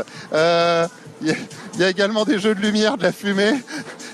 [1.21, 1.29] Il
[1.79, 3.53] y, a, également des jeux de lumière, de la fumée.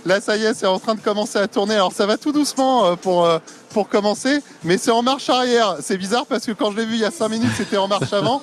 [0.05, 1.75] Là, ça y est, c'est en train de commencer à tourner.
[1.75, 3.27] Alors ça va tout doucement pour,
[3.69, 5.77] pour commencer, mais c'est en marche arrière.
[5.81, 7.87] C'est bizarre parce que quand je l'ai vu il y a 5 minutes, c'était en
[7.87, 8.41] marche avant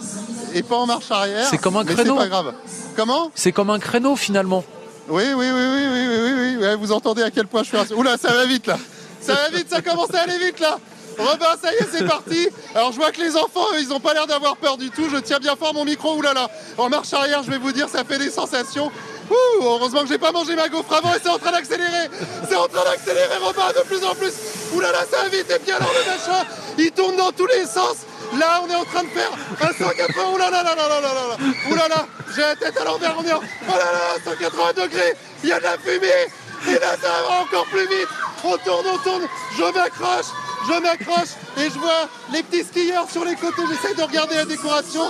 [0.55, 1.47] et pas en marche arrière.
[1.51, 2.15] C'est comme un créneau.
[2.15, 2.55] C'est pas grave.
[2.97, 4.65] Comment C'est comme un créneau finalement.
[5.09, 6.77] oui, oui, oui, oui, oui, oui, oui, oui.
[6.79, 7.95] Vous entendez à quel point je suis.
[7.95, 8.79] Oula, ça va vite là.
[9.21, 10.79] Ça va vite, ça commence à aller vite là.
[11.19, 12.49] Robin, ça y est, c'est parti.
[12.77, 15.09] Alors je vois que les enfants, eux, ils ont pas l'air d'avoir peur du tout.
[15.13, 16.15] Je tiens bien fort mon micro.
[16.15, 16.49] Oulala.
[16.77, 18.93] En marche arrière, je vais vous dire, ça fait des sensations.
[19.31, 22.09] Ouh, heureusement que j'ai pas mangé ma gaufre avant et c'est en train d'accélérer.
[22.49, 24.33] C'est en train d'accélérer, Robin, de plus en plus.
[24.75, 25.51] Oulala, ça va vite.
[25.51, 26.45] Et puis alors le machin,
[26.79, 27.97] il tourne dans tous les sens.
[28.37, 30.33] Là, on est en train de faire un 180.
[30.35, 31.37] Oulala, là, là, là, là, là, là.
[31.71, 33.15] Oulala, j'ai la tête à l'envers.
[33.19, 33.41] On est en...
[33.41, 35.15] Oh là là, 180 degrés.
[35.43, 36.29] Il y a de la fumée.
[36.69, 38.09] Et là, ça va encore plus vite.
[38.45, 39.23] On tourne, on tourne.
[39.57, 40.27] Je m'accroche.
[40.69, 43.63] Je m'accroche et je vois les petits skieurs sur les côtés.
[43.71, 45.03] J'essaie de regarder la décoration.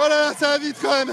[0.00, 1.10] Oh là là, ça va vite quand même.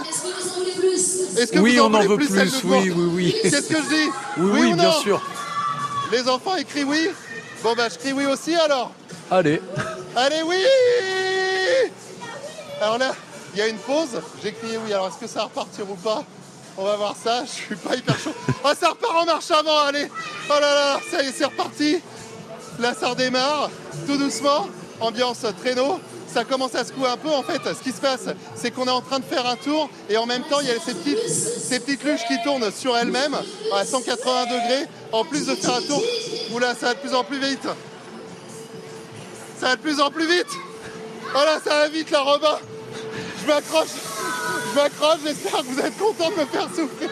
[1.38, 3.36] Est-ce que Oui, vous on en voulez veut celle plus, de devant oui, oui, oui.
[3.41, 4.91] Qu'est-ce que je dis Oui, oui, ou bien non?
[4.93, 5.21] sûr.
[6.12, 7.10] Les enfants écrivent oui?
[7.63, 8.91] Bon bah je crie oui aussi alors.
[9.31, 9.60] Allez.
[10.17, 10.56] Allez oui
[12.82, 13.13] Alors là,
[13.54, 14.21] il y a une pause.
[14.41, 14.93] J'ai crié oui.
[14.93, 16.23] Alors est-ce que ça va repartir ou pas
[16.78, 17.43] On va voir ça.
[17.43, 18.34] Je suis pas hyper chaud.
[18.63, 19.78] Ah ça repart en marche avant.
[19.80, 20.08] Allez.
[20.49, 21.99] Oh là là, ça y est, c'est reparti.
[22.80, 23.69] Là ça redémarre
[24.08, 24.67] tout doucement.
[25.01, 25.99] Ambiance traîneau.
[26.34, 27.62] Ça commence à secouer un peu en fait.
[27.73, 30.25] Ce qui se passe, c'est qu'on est en train de faire un tour et en
[30.25, 33.36] même temps il y a ces petites, ces qui tournent sur elles-mêmes
[33.73, 34.88] à 180 degrés.
[35.12, 36.01] En plus de faire un tour,
[36.54, 37.67] oula, ça va de plus en plus vite.
[39.59, 40.47] Ça va de plus en plus vite.
[41.33, 42.57] Oh là, ça va vite là, Robin.
[43.41, 43.87] Je m'accroche.
[44.71, 45.19] Je m'accroche.
[45.25, 47.09] J'espère que vous êtes contents de me faire souffrir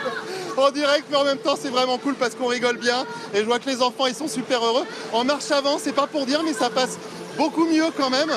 [0.57, 3.05] en direct, mais en même temps, c'est vraiment cool parce qu'on rigole bien.
[3.33, 4.85] Et je vois que les enfants, ils sont super heureux.
[5.11, 6.97] En marche avant, c'est pas pour dire, mais ça passe
[7.37, 8.31] beaucoup mieux quand même.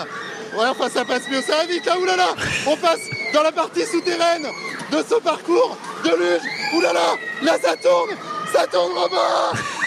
[0.57, 1.43] Ouais, enfin, ça passe mieux.
[1.43, 2.29] Ça va vite là, oulala.
[2.67, 3.01] On passe
[3.35, 4.47] dans la partie souterraine
[4.93, 6.43] de ce parcours de luge.
[6.75, 8.17] Oulala, là, ça tourne.
[8.53, 9.17] Ça tourne, Robin.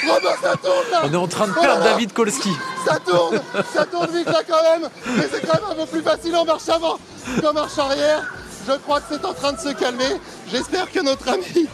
[0.07, 1.01] Robin, ça tourne là.
[1.03, 1.83] On est en train de perdre.
[1.83, 2.51] David Kolski.
[2.85, 3.39] Ça tourne,
[3.73, 6.45] ça tourne vite là quand même, mais c'est quand même un peu plus facile en
[6.45, 6.97] marche avant
[7.41, 8.23] qu'en marche arrière.
[8.67, 10.19] Je crois que c'est en train de se calmer.
[10.51, 11.67] J'espère que notre ami,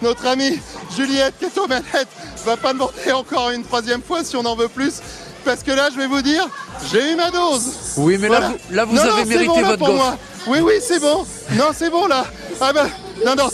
[0.00, 0.60] notre amie
[0.96, 2.08] Juliette qui est aux manettes
[2.44, 5.00] va pas demander encore une troisième fois si on en veut plus.
[5.44, 6.46] Parce que là, je vais vous dire,
[6.92, 7.72] j'ai eu ma dose.
[7.96, 10.16] Oui, mais là, vous, là, vous Non, avez non, mérité bon, là, votre moi.
[10.46, 11.26] Oui, oui, c'est bon.
[11.52, 12.24] Non, c'est bon là.
[12.60, 12.86] Ah bah,
[13.26, 13.48] non, non,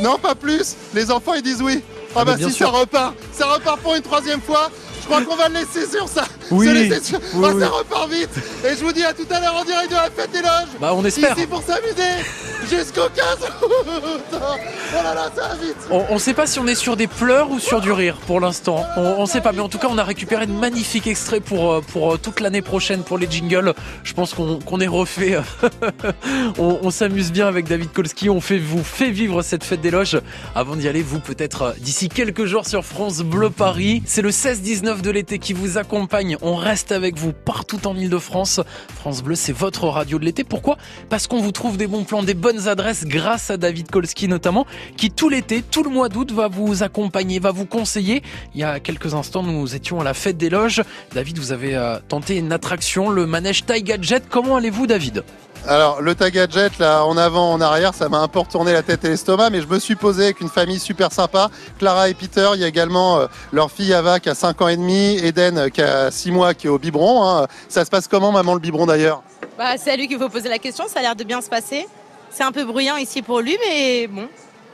[0.00, 0.74] non, pas plus.
[0.94, 1.82] Les enfants, ils disent oui.
[2.14, 2.66] Ah, Ah bah, si sûr.
[2.70, 4.70] ça repart, ça repart pour une troisième fois.
[5.00, 6.24] Je crois qu'on va le laisser sur ça.
[6.50, 7.60] Oui, Se laisser sur- oui, Oh, oui.
[7.60, 8.28] ça repart vite.
[8.64, 10.78] Et je vous dis à tout à l'heure en direct de la fête des loges.
[10.80, 11.36] Bah, on espère.
[11.36, 12.24] Ici pour s'amuser.
[12.70, 16.66] Jusqu'au 15 août Oh là là, ça va vite On, on sait pas si on
[16.66, 18.84] est sur des pleurs ou sur du rire pour l'instant.
[18.96, 21.72] On, on sait pas, mais en tout cas, on a récupéré de magnifiques extraits pour,
[21.72, 23.72] euh, pour euh, toute l'année prochaine pour les jingles.
[24.04, 25.38] Je pense qu'on qu'on est refait.
[26.58, 28.28] on on s'amuse bien avec David Kolski.
[28.30, 30.20] On fait, vous fait vivre cette fête des loges.
[30.54, 34.02] Avant d'y aller, vous peut-être euh, d'ici quelques jours sur France Bleu Paris.
[34.06, 36.36] C'est le 16-19 de l'été qui vous accompagne.
[36.42, 38.60] On reste avec vous partout en Ile-de-France.
[38.94, 40.44] France Bleu, c'est votre radio de l'été.
[40.44, 40.78] Pourquoi?
[41.08, 44.66] Parce qu'on vous trouve des bons plans, des bonnes adresses grâce à David Kolski notamment,
[44.96, 48.22] qui tout l'été, tout le mois d'août va vous accompagner, va vous conseiller.
[48.54, 50.82] Il y a quelques instants, nous étions à la fête des loges.
[51.14, 54.24] David, vous avez euh, tenté une attraction, le manège Taiga Jet.
[54.28, 55.24] Comment allez-vous, David?
[55.68, 58.82] Alors, le tag gadget, là, en avant, en arrière, ça m'a un peu retourné la
[58.82, 61.48] tête et l'estomac, mais je me suis posé avec une famille super sympa.
[61.78, 64.68] Clara et Peter, il y a également euh, leur fille Ava qui a 5 ans
[64.68, 67.24] et demi, Eden qui a 6 mois qui est au biberon.
[67.28, 67.46] hein.
[67.68, 69.22] Ça se passe comment, maman, le biberon d'ailleurs?
[69.58, 71.48] Bah, c'est à lui qu'il faut poser la question, ça a l'air de bien se
[71.50, 71.86] passer.
[72.30, 74.28] C'est un peu bruyant ici pour lui, mais bon,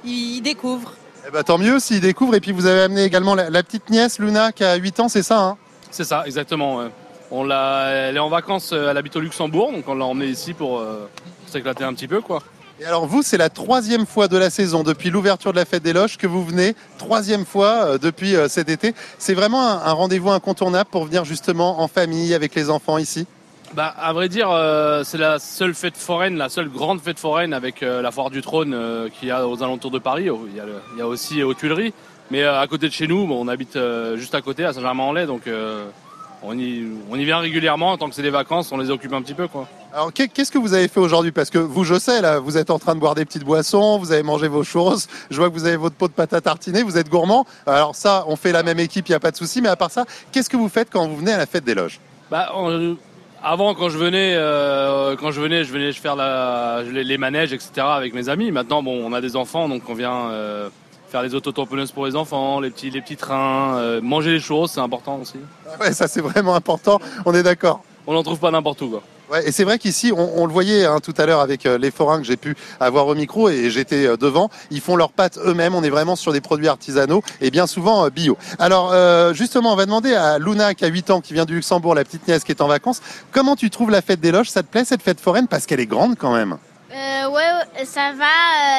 [0.04, 0.92] il découvre.
[1.26, 2.36] Eh ben, tant mieux s'il découvre.
[2.36, 5.08] Et puis, vous avez amené également la, la petite nièce, Luna, qui a 8 ans,
[5.08, 5.56] c'est ça hein?
[5.90, 6.76] C'est ça, exactement.
[6.76, 6.90] ouais.
[7.30, 10.26] On l'a, elle est en vacances, euh, elle habite au Luxembourg, donc on l'a emmenée
[10.30, 11.08] ici pour euh,
[11.46, 12.40] s'éclater un petit peu, quoi.
[12.78, 15.82] Et alors vous, c'est la troisième fois de la saison depuis l'ouverture de la fête
[15.82, 18.94] des loges que vous venez, troisième fois euh, depuis cet été.
[19.18, 23.26] C'est vraiment un, un rendez-vous incontournable pour venir justement en famille avec les enfants ici?
[23.74, 27.52] Bah, à vrai dire, euh, c'est la seule fête foraine, la seule grande fête foraine
[27.52, 30.28] avec euh, la foire du trône euh, qu'il y a aux alentours de Paris.
[30.50, 31.92] Il y a, le- il y a aussi aux Tuileries,
[32.30, 33.76] mais à côté de chez nous, bon, on habite
[34.14, 35.42] juste à côté, à Saint-Germain-en-Laye, donc
[36.42, 37.96] on, y, on y vient régulièrement.
[37.96, 39.66] Tant que c'est des vacances, on les occupe un petit peu, quoi.
[39.92, 41.32] Alors qu'est- qu'est-ce que vous avez fait aujourd'hui?
[41.32, 43.98] Parce que vous, je sais, là, vous êtes en train de boire des petites boissons,
[43.98, 46.40] vous avez mangé vos choses, je vois que vous avez votre pot de pâte à
[46.40, 47.46] tartiner, vous êtes gourmand.
[47.66, 49.62] Alors ça, on fait la même équipe, il n'y a pas de souci.
[49.62, 51.74] Mais à part ça, qu'est-ce que vous faites quand vous venez à la fête des
[51.74, 51.98] loges?
[52.30, 52.96] Bah, on-
[53.42, 57.52] avant, quand je venais, euh, quand je venais, je venais faire la, les, les manèges,
[57.52, 57.70] etc.
[57.86, 58.50] avec mes amis.
[58.50, 60.68] Maintenant, bon, on a des enfants, donc on vient euh,
[61.08, 64.70] faire les autotamponneuses pour les enfants, les petits, les petits trains, euh, manger les choses,
[64.72, 65.38] c'est important aussi.
[65.80, 67.82] Ouais, ça c'est vraiment important, on est d'accord.
[68.06, 69.02] On n'en trouve pas n'importe où, quoi.
[69.30, 71.78] Ouais, et c'est vrai qu'ici, on, on le voyait hein, tout à l'heure avec euh,
[71.78, 74.50] les forains que j'ai pu avoir au micro et j'étais euh, devant.
[74.70, 75.74] Ils font leurs pâtes eux-mêmes.
[75.74, 78.38] On est vraiment sur des produits artisanaux et bien souvent euh, bio.
[78.60, 78.94] Alors
[79.34, 82.04] justement, on va demander à Luna qui a 8 ans, qui vient du Luxembourg, la
[82.04, 83.00] petite nièce qui est en vacances.
[83.32, 84.50] Comment tu trouves la fête des loges?
[84.50, 85.48] Ça te plaît cette fête foraine?
[85.48, 86.56] Parce qu'elle est grande quand même.
[86.96, 88.24] Euh, ouais, ça va,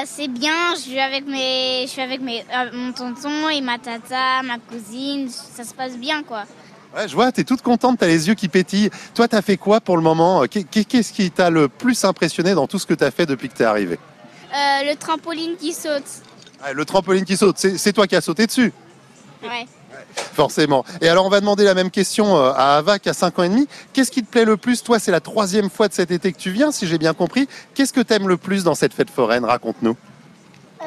[0.02, 0.74] euh, c'est bien.
[0.76, 4.58] Je suis avec mes, je suis avec mes, euh, mon tonton et ma tata, ma
[4.58, 5.30] cousine.
[5.30, 6.44] Ça se passe bien, quoi.
[6.96, 8.90] Ouais, je vois, t'es toute contente, t'as les yeux qui pétillent.
[9.14, 10.46] Toi, t'as fait quoi pour le moment?
[10.50, 13.54] Qu'est- Qu'est-ce qui t'a le plus impressionné dans tout ce que t'as fait depuis que
[13.56, 14.00] t'es arrivé?
[14.52, 16.24] Euh, le trampoline qui saute.
[16.74, 18.74] Le trampoline qui saute, c'est c'est toi qui as sauté dessus
[19.44, 19.68] Ouais.
[20.34, 20.86] Forcément.
[21.02, 23.44] Et alors, on va demander la même question euh, à Ava qui a 5 ans
[23.44, 23.68] et demi.
[23.94, 26.38] Qu'est-ce qui te plaît le plus Toi, c'est la troisième fois de cet été que
[26.38, 27.48] tu viens, si j'ai bien compris.
[27.74, 29.46] Qu'est-ce que t'aimes le plus dans cette fête foraine?
[29.46, 29.96] Raconte-nous.
[30.82, 30.86] Euh,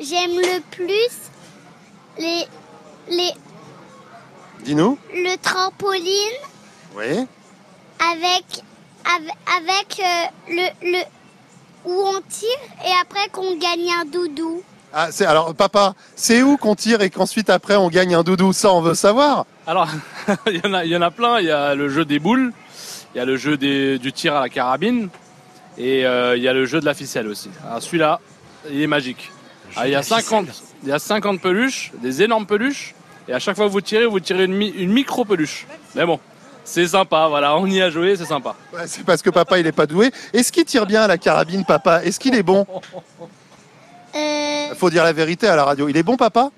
[0.00, 1.16] j'aime le plus
[2.18, 2.46] les,
[3.10, 3.32] les,
[4.64, 4.98] Dis-nous.
[5.12, 6.38] le trampoline
[6.96, 7.26] Oui.
[8.12, 8.62] avec,
[9.04, 11.02] avec, avec euh, le, le,
[11.84, 12.48] où on tire
[12.84, 14.62] et après qu'on gagne un doudou.
[14.92, 18.52] Ah, c'est alors, papa, c'est où qu'on tire et qu'ensuite après on gagne un doudou?
[18.52, 19.46] Ça, on veut savoir.
[19.66, 19.88] Alors,
[20.46, 21.38] il y, en a, il y en a plein.
[21.38, 22.52] Il y a le jeu des boules,
[23.14, 25.08] il y a le jeu des- du tir à la carabine,
[25.78, 27.50] et euh, il y a le jeu de la ficelle aussi.
[27.66, 28.18] Alors celui-là,
[28.70, 29.30] il est magique.
[29.76, 30.46] Ah, il, y a de la 50,
[30.82, 32.94] il y a 50 peluches, des énormes peluches,
[33.28, 35.66] et à chaque fois que vous tirez, vous tirez une, mi- une micro-peluche.
[35.94, 36.18] Mais bon,
[36.64, 38.56] c'est sympa, voilà, on y a joué, c'est sympa.
[38.74, 40.10] Ouais, c'est parce que papa, il est pas doué.
[40.32, 42.02] Est-ce qu'il tire bien à la carabine, papa?
[42.02, 42.66] Est-ce qu'il est bon?
[44.16, 45.88] Euh, Faut dire la vérité à la radio.
[45.88, 46.50] Il est bon, papa?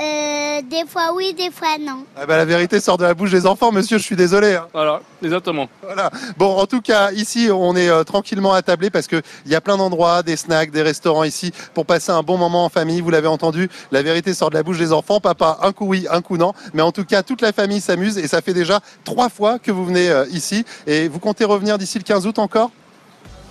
[0.00, 2.04] Euh, des fois oui, des fois non.
[2.16, 4.54] ah bah, La vérité sort de la bouche des enfants, monsieur, je suis désolé.
[4.54, 4.68] hein.
[4.72, 5.68] Voilà, exactement.
[5.82, 6.10] Voilà.
[6.36, 9.76] Bon, en tout cas, ici, on est euh, tranquillement attablé parce qu'il y a plein
[9.76, 13.00] d'endroits, des snacks, des restaurants ici pour passer un bon moment en famille.
[13.00, 15.18] Vous l'avez entendu, la vérité sort de la bouche des enfants.
[15.18, 16.52] Papa, un coup oui, un coup non.
[16.74, 19.72] Mais en tout cas, toute la famille s'amuse et ça fait déjà trois fois que
[19.72, 20.64] vous venez euh, ici.
[20.86, 22.70] Et vous comptez revenir d'ici le 15 août encore?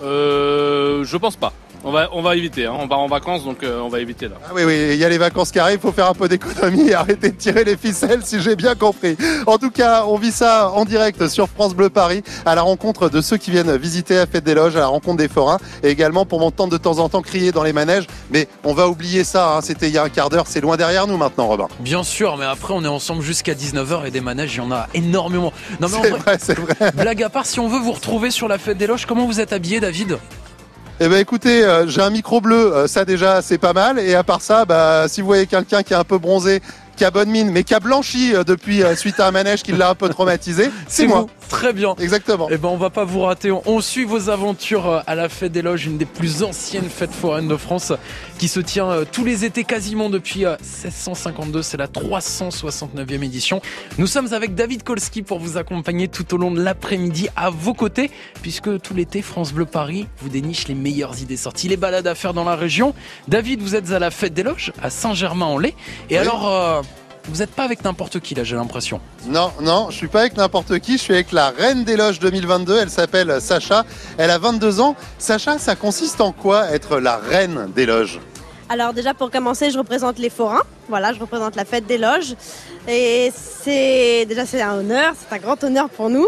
[0.02, 1.52] Euh, je pense pas.
[1.84, 2.74] On va, on va éviter, hein.
[2.76, 4.34] on va en vacances, donc euh, on va éviter là.
[4.44, 6.28] Ah oui, oui, il y a les vacances qui arrivent, il faut faire un peu
[6.28, 9.16] d'économie et arrêter de tirer les ficelles si j'ai bien compris.
[9.46, 13.08] En tout cas, on vit ça en direct sur France Bleu Paris à la rencontre
[13.08, 15.88] de ceux qui viennent visiter la fête des loges, à la rencontre des forains et
[15.88, 18.06] également pour m'entendre de temps en temps crier dans les manèges.
[18.30, 19.60] Mais on va oublier ça, hein.
[19.62, 21.68] c'était il y a un quart d'heure, c'est loin derrière nous maintenant, Robin.
[21.80, 24.72] Bien sûr, mais après on est ensemble jusqu'à 19h et des manèges, il y en
[24.72, 25.52] a énormément.
[25.80, 26.92] Non mais en C'est vrai, vrai, c'est vrai.
[26.92, 29.40] blague à part, si on veut vous retrouver sur la fête des loges, comment vous
[29.40, 30.18] êtes habillé, David?
[31.00, 34.00] Eh ben écoutez, euh, j'ai un micro bleu, euh, ça déjà c'est pas mal.
[34.00, 36.60] Et à part ça, bah, si vous voyez quelqu'un qui est un peu bronzé,
[36.98, 39.62] qui a bonne mine, mais qui a blanchi euh, depuis euh, suite à un manège
[39.62, 41.20] qui l'a un peu traumatisé, c'est moi.
[41.22, 41.30] vous.
[41.48, 41.94] Très bien.
[41.98, 42.48] Exactement.
[42.50, 43.50] Eh ben, on va pas vous rater.
[43.50, 46.90] On, on suit vos aventures euh, à la Fête des Loges, une des plus anciennes
[46.90, 47.92] fêtes foraines de France,
[48.38, 51.62] qui se tient euh, tous les étés quasiment depuis euh, 1652.
[51.62, 53.62] C'est la 369e édition.
[53.96, 57.74] Nous sommes avec David Kolski pour vous accompagner tout au long de l'après-midi à vos
[57.74, 58.10] côtés,
[58.42, 62.14] puisque tout l'été, France Bleu Paris vous déniche les meilleures idées sorties, les balades à
[62.14, 62.94] faire dans la région.
[63.26, 65.74] David, vous êtes à la Fête des Loges, à Saint-Germain-en-Laye.
[66.10, 66.82] Et alors, euh,
[67.28, 69.00] vous n'êtes pas avec n'importe qui là, j'ai l'impression.
[69.26, 72.18] Non, non, je suis pas avec n'importe qui, je suis avec la reine des loges
[72.18, 73.84] 2022, elle s'appelle Sacha,
[74.16, 74.96] elle a 22 ans.
[75.18, 78.20] Sacha, ça consiste en quoi être la reine des loges?
[78.70, 80.62] Alors déjà pour commencer, je représente les forains.
[80.88, 82.34] Voilà, je représente la fête des loges.
[82.86, 86.26] Et c'est déjà c'est un honneur, c'est un grand honneur pour nous.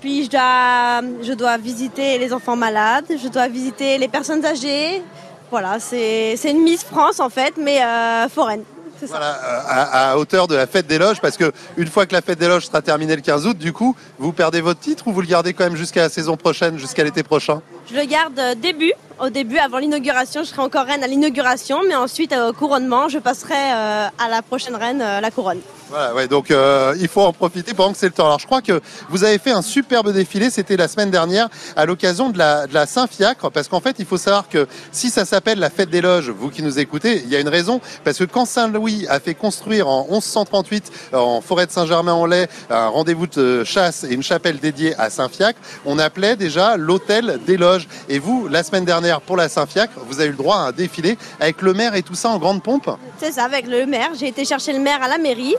[0.00, 5.02] Puis je dois, je dois visiter les enfants malades, je dois visiter les personnes âgées.
[5.50, 8.62] Voilà, c'est c'est une Miss France en fait, mais euh, foraine.
[9.08, 12.12] Voilà, euh, à, à hauteur de la fête des loges, parce que une fois que
[12.12, 15.08] la fête des loges sera terminée le 15 août, du coup, vous perdez votre titre
[15.08, 17.62] ou vous le gardez quand même jusqu'à la saison prochaine, jusqu'à l'été prochain?
[17.90, 20.42] Je le garde euh, début, au début, avant l'inauguration.
[20.44, 24.28] Je serai encore reine à l'inauguration, mais ensuite euh, au couronnement, je passerai euh, à
[24.28, 25.60] la prochaine reine la couronne.
[25.90, 28.24] Voilà, ouais, donc il faut en profiter pendant que c'est le temps.
[28.24, 28.80] Alors je crois que
[29.10, 32.72] vous avez fait un superbe défilé, c'était la semaine dernière à l'occasion de la, de
[32.72, 36.00] la Saint-Fiacre, parce qu'en fait il faut savoir que si ça s'appelle la fête des
[36.00, 39.20] loges, vous qui nous écoutez, il y a une raison, parce que quand Saint-Louis a
[39.20, 44.22] fait construire en 1138 euh, en forêt de Saint-Germain-en-Laye un rendez-vous de chasse et une
[44.22, 47.71] chapelle dédiée à Saint-Fiacre, on appelait déjà l'hôtel des loges.
[48.08, 50.72] Et vous, la semaine dernière pour la Saint-Fiacre, vous avez eu le droit à un
[50.72, 52.90] défilé avec le maire et tout ça en grande pompe.
[53.18, 54.10] C'est ça, avec le maire.
[54.18, 55.54] J'ai été chercher le maire à la mairie.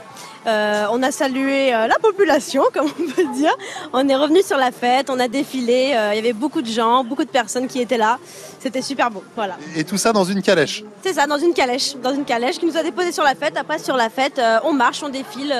[0.46, 3.54] Euh, on a salué euh, la population, comme on peut dire.
[3.94, 5.92] On est revenu sur la fête, on a défilé.
[5.96, 8.18] euh, Il y avait beaucoup de gens, beaucoup de personnes qui étaient là.
[8.60, 9.24] C'était super beau.
[9.36, 9.56] Voilà.
[9.74, 10.84] Et tout ça dans une calèche.
[11.02, 11.96] C'est ça, dans une calèche.
[11.96, 13.56] Dans une calèche qui nous a déposé sur la fête.
[13.56, 15.54] Après, sur la fête, on marche, on défile.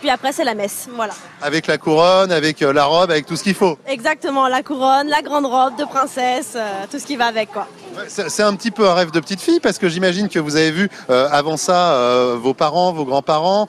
[0.00, 0.88] Puis après, c'est la messe.
[0.94, 1.12] Voilà.
[1.42, 3.78] Avec la couronne, avec euh, la robe, avec tout ce qu'il faut.
[3.86, 7.66] Exactement, la couronne, la grande robe de princesse, euh, tout ce qui va avec, quoi.
[8.06, 10.70] C'est un petit peu un rêve de petite fille parce que j'imagine que vous avez
[10.70, 13.66] vu euh, avant ça euh, vos parents, vos grands-parents.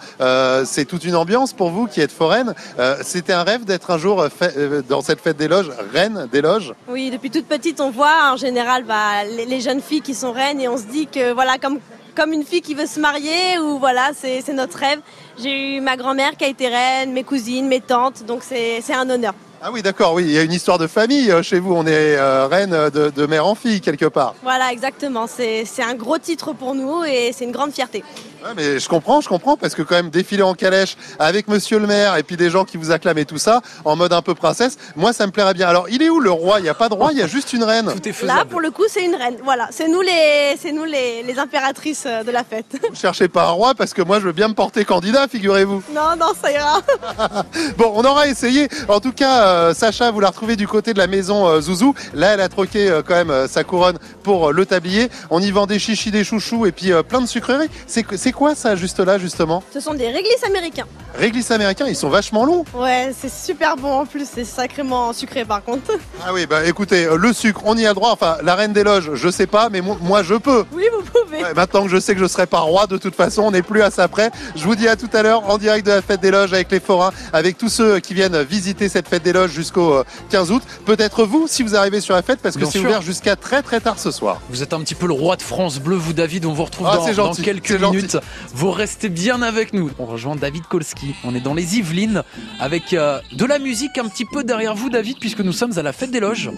[0.65, 2.53] C'est toute une ambiance pour vous qui êtes foraine.
[3.01, 6.73] C'était un rêve d'être un jour fait- dans cette fête des loges, reine des loges?
[6.87, 10.31] Oui, depuis toute petite, on voit en général bah, les, les jeunes filles qui sont
[10.31, 11.79] reines et on se dit que voilà, comme,
[12.15, 14.99] comme une fille qui veut se marier ou voilà, c'est notre rêve.
[15.41, 19.09] J'ai eu ma grand-mère qui a été reine, mes cousines, mes tantes, donc c'est un
[19.09, 19.33] honneur.
[19.61, 21.73] Ah oui, d'accord, oui, il y a une histoire de famille euh, chez vous.
[21.75, 24.33] On est euh, reine de, de mère en fille quelque part.
[24.41, 25.27] Voilà, exactement.
[25.27, 28.03] C'est c'est un gros titre pour nous et c'est une grande fierté.
[28.41, 31.77] Ouais, mais je comprends, je comprends, parce que quand même défiler en calèche avec Monsieur
[31.77, 34.21] le maire et puis des gens qui vous acclament et tout ça, en mode un
[34.21, 35.67] peu princesse, moi ça me plairait bien.
[35.67, 36.61] Alors il est où le roi?
[36.61, 37.91] Il n'y a pas de roi, il y a juste une reine.
[37.93, 39.35] Tout est Là, pour le coup, c'est une reine.
[39.43, 42.65] Voilà, c'est nous les, c'est nous les, les impératrices euh, de la fête.
[42.89, 45.83] Vous cherchez pas un roi parce que moi je veux bien me porter candidat, figurez-vous.
[45.93, 46.79] Non, non, ça ira.
[47.77, 48.69] Bon, on aura essayé.
[48.87, 51.93] En tout cas, euh, Sacha, vous la retrouvez du côté de la maison euh, Zouzou.
[52.13, 55.09] Là, elle a troqué euh, quand même sa couronne pour le tablier.
[55.29, 57.69] On y vend des chichis, des chouchous et puis plein de sucreries.
[57.87, 59.63] C'est quoi ça juste là, justement?
[59.73, 60.85] Ce sont des réglisses américains.
[61.17, 62.65] Réglisse américains, ils sont vachement longs.
[62.73, 64.27] Ouais, c'est super bon en plus.
[64.33, 65.91] C'est sacrément sucré par contre.
[66.25, 68.11] Ah oui, bah écoutez, le sucre, on y a droit.
[68.11, 70.65] Enfin, la reine des loges, je sais pas, mais mo- moi je peux.
[70.73, 71.41] Oui, vous pouvez.
[71.41, 73.61] Ouais, maintenant que je sais que je serai pas roi, de toute façon, on n'est
[73.61, 74.29] plus à ça près.
[74.57, 76.69] Je vous dis à tout à l'heure en direct de la fête des loges avec
[76.71, 80.51] les forains, avec tous ceux qui viennent visiter cette fête des loges jusqu'au euh, 15
[80.51, 80.63] août.
[80.85, 83.79] Peut-être vous, si vous arrivez sur la fête, parce que c'est ouvert jusqu'à très très
[83.79, 84.41] tard ce soir.
[84.49, 86.87] Vous êtes un petit peu le roi de France Bleu, vous David, on vous retrouve
[86.89, 87.95] Ah, dans, c'est gentil, dans quelques gentil.
[87.97, 88.17] minutes.
[88.53, 89.91] Vous restez bien avec nous.
[89.99, 92.23] On rejoint David Kolski, on est dans les Yvelines
[92.59, 95.81] avec euh, de la musique un petit peu derrière vous David puisque nous sommes à
[95.81, 96.49] la fête des loges.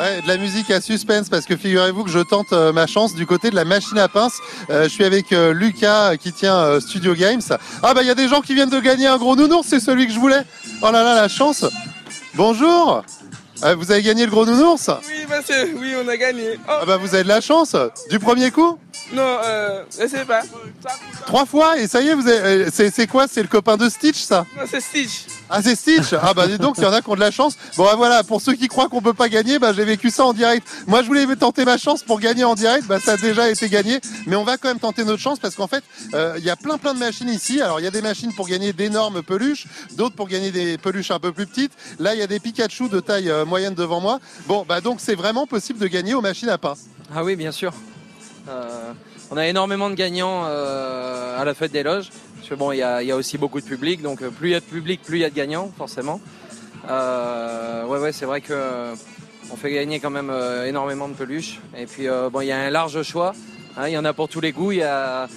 [0.00, 3.14] Ouais, de la musique à suspense parce que figurez-vous que je tente euh, ma chance
[3.14, 4.34] du côté de la machine à pince.
[4.68, 7.40] Euh, je suis avec euh, Lucas euh, qui tient euh, Studio Games.
[7.80, 9.78] Ah bah il y a des gens qui viennent de gagner un gros nounours, c'est
[9.78, 10.42] celui que je voulais.
[10.82, 11.64] Oh là là la chance.
[12.34, 13.04] Bonjour.
[13.62, 16.58] Euh, vous avez gagné le gros nounours Oui, monsieur, oui, on a gagné.
[16.68, 17.76] Oh, Ah bah vous avez de la chance.
[18.10, 18.78] Du premier coup
[19.12, 20.40] non, euh, je sais pas.
[21.26, 23.26] Trois fois et ça y est, vous avez, euh, c'est, c'est quoi?
[23.30, 24.46] C'est le copain de Stitch ça?
[24.56, 25.26] Non, c'est Stitch.
[25.50, 27.30] Ah c'est Stitch Ah bah dis donc, il y en a qui ont de la
[27.30, 27.56] chance.
[27.76, 30.24] Bon bah voilà, pour ceux qui croient qu'on peut pas gagner, bah j'ai vécu ça
[30.24, 30.66] en direct.
[30.86, 33.68] Moi je voulais tenter ma chance pour gagner en direct, bah ça a déjà été
[33.68, 34.00] gagné.
[34.26, 35.84] Mais on va quand même tenter notre chance parce qu'en fait,
[36.14, 37.60] euh, il y a plein plein de machines ici.
[37.60, 39.66] Alors il y a des machines pour gagner d'énormes peluches,
[39.96, 41.72] d'autres pour gagner des peluches un peu plus petites.
[41.98, 44.20] Là il y a des Pikachu de taille euh, moyenne devant moi.
[44.46, 46.86] Bon bah donc c'est vraiment possible de gagner aux machines à pince.
[47.14, 47.72] Ah oui, bien sûr.
[48.48, 48.92] Euh,
[49.34, 52.10] on a énormément de gagnants euh, à la fête des loges.
[52.36, 54.54] Parce que bon, il y a, aussi beaucoup de public, donc euh, plus il y
[54.54, 56.20] a de public, plus il y a de gagnants, forcément.
[56.88, 58.92] Euh, ouais, ouais, c'est vrai que
[59.50, 60.32] on fait gagner quand même
[60.66, 61.60] énormément de peluches.
[61.76, 63.34] Et puis bon, il y a un large choix.
[63.76, 64.70] hein, il y en a pour tous les goûts.
[64.70, 65.28] Il y a,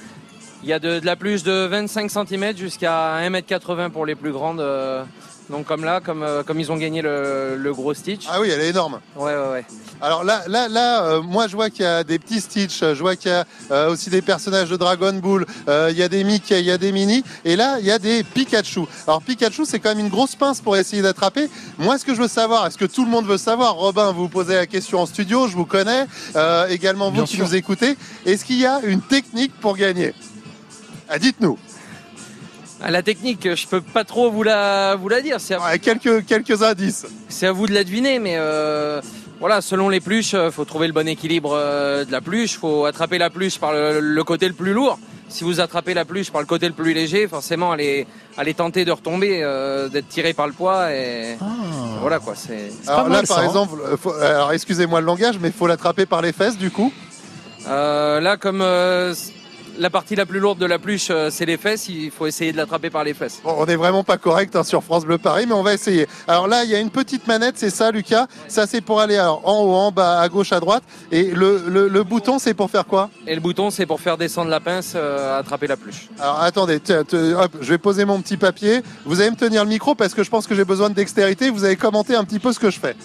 [0.67, 4.33] il y a de, de la pluche de 25 cm jusqu'à 1m80 pour les plus
[4.33, 4.59] grandes.
[4.59, 5.03] euh,
[5.49, 8.25] donc comme là, comme, euh, comme ils ont gagné le, le gros Stitch.
[8.29, 8.99] Ah oui, elle est énorme.
[9.15, 9.65] Ouais, ouais, ouais.
[10.01, 12.99] Alors là, là, là, euh, moi je vois qu'il y a des petits Stitch, je
[12.99, 16.09] vois qu'il y a euh, aussi des personnages de Dragon Ball, euh, il y a
[16.09, 18.81] des Mickey, il y a des Mini, et là il y a des Pikachu.
[19.07, 21.49] Alors Pikachu c'est quand même une grosse pince pour essayer d'attraper.
[21.77, 24.23] Moi ce que je veux savoir, est-ce que tout le monde veut savoir Robin, vous
[24.23, 27.45] vous posez la question en studio, je vous connais, euh, également vous Bien qui sûr.
[27.45, 27.95] nous écoutez.
[28.25, 30.13] Est-ce qu'il y a une technique pour gagner?
[31.09, 31.57] Ah, Dites-nous.
[32.81, 35.39] Ah, La technique, je peux pas trop vous la, vous la dire.
[35.39, 37.05] C'est à, quelques, quelques indices.
[37.29, 39.01] C'est à vous de la deviner, mais euh,
[39.39, 42.57] voilà, selon les pluches, euh, faut trouver le bon équilibre euh, de la pluche.
[42.57, 44.99] Faut attraper la pluche par le, le côté le plus lourd.
[45.29, 48.47] Si vous attrapez la pluche par le côté le plus léger, forcément, elle est, elle
[48.47, 50.93] est tentée de retomber, euh, d'être tirée par le poids.
[50.93, 51.35] Et
[51.99, 52.33] voilà quoi.
[52.35, 52.71] C'est.
[52.81, 53.47] c'est Alors pas là mal, par ça, hein.
[53.47, 56.93] exemple, faut- alors excusez-moi le langage, mais il faut l'attraper par les fesses du coup?
[57.67, 59.13] Euh, là, comme euh,
[59.77, 62.51] la partie la plus lourde de la pluche, euh, c'est les fesses, il faut essayer
[62.51, 63.39] de l'attraper par les fesses.
[63.43, 66.07] Bon, on n'est vraiment pas correct hein, sur France Bleu Paris, mais on va essayer.
[66.27, 68.27] Alors là, il y a une petite manette, c'est ça, Lucas?
[68.47, 70.83] Ça, c'est pour aller alors, en haut, en bas, à gauche, à droite.
[71.11, 73.09] Et le, le- le bouton, c'est pour faire quoi?
[73.25, 76.07] Et le bouton, c'est pour faire descendre la pince, euh, attraper la pluche.
[76.19, 78.81] Alors attendez, tiens, hop, je vais poser mon petit papier.
[79.05, 81.49] Vous allez me tenir le micro parce que je pense que j'ai besoin de dextérité.
[81.49, 82.95] Vous allez commenter un petit peu ce que je fais.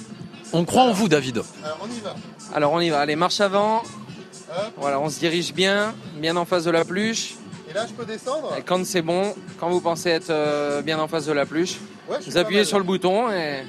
[0.52, 1.42] On croit en vous, David.
[1.64, 2.14] Alors on y va.
[2.54, 3.82] Alors on y va, allez, marche avant.
[4.76, 7.34] Voilà, on se dirige bien, bien en face de la pluche.
[7.70, 8.54] Et là, je peux descendre?
[8.58, 11.76] Et quand c'est bon, quand vous pensez être euh, bien en face de la pluche,
[12.08, 13.62] Ouais, vous appuyez mal, sur le bouton et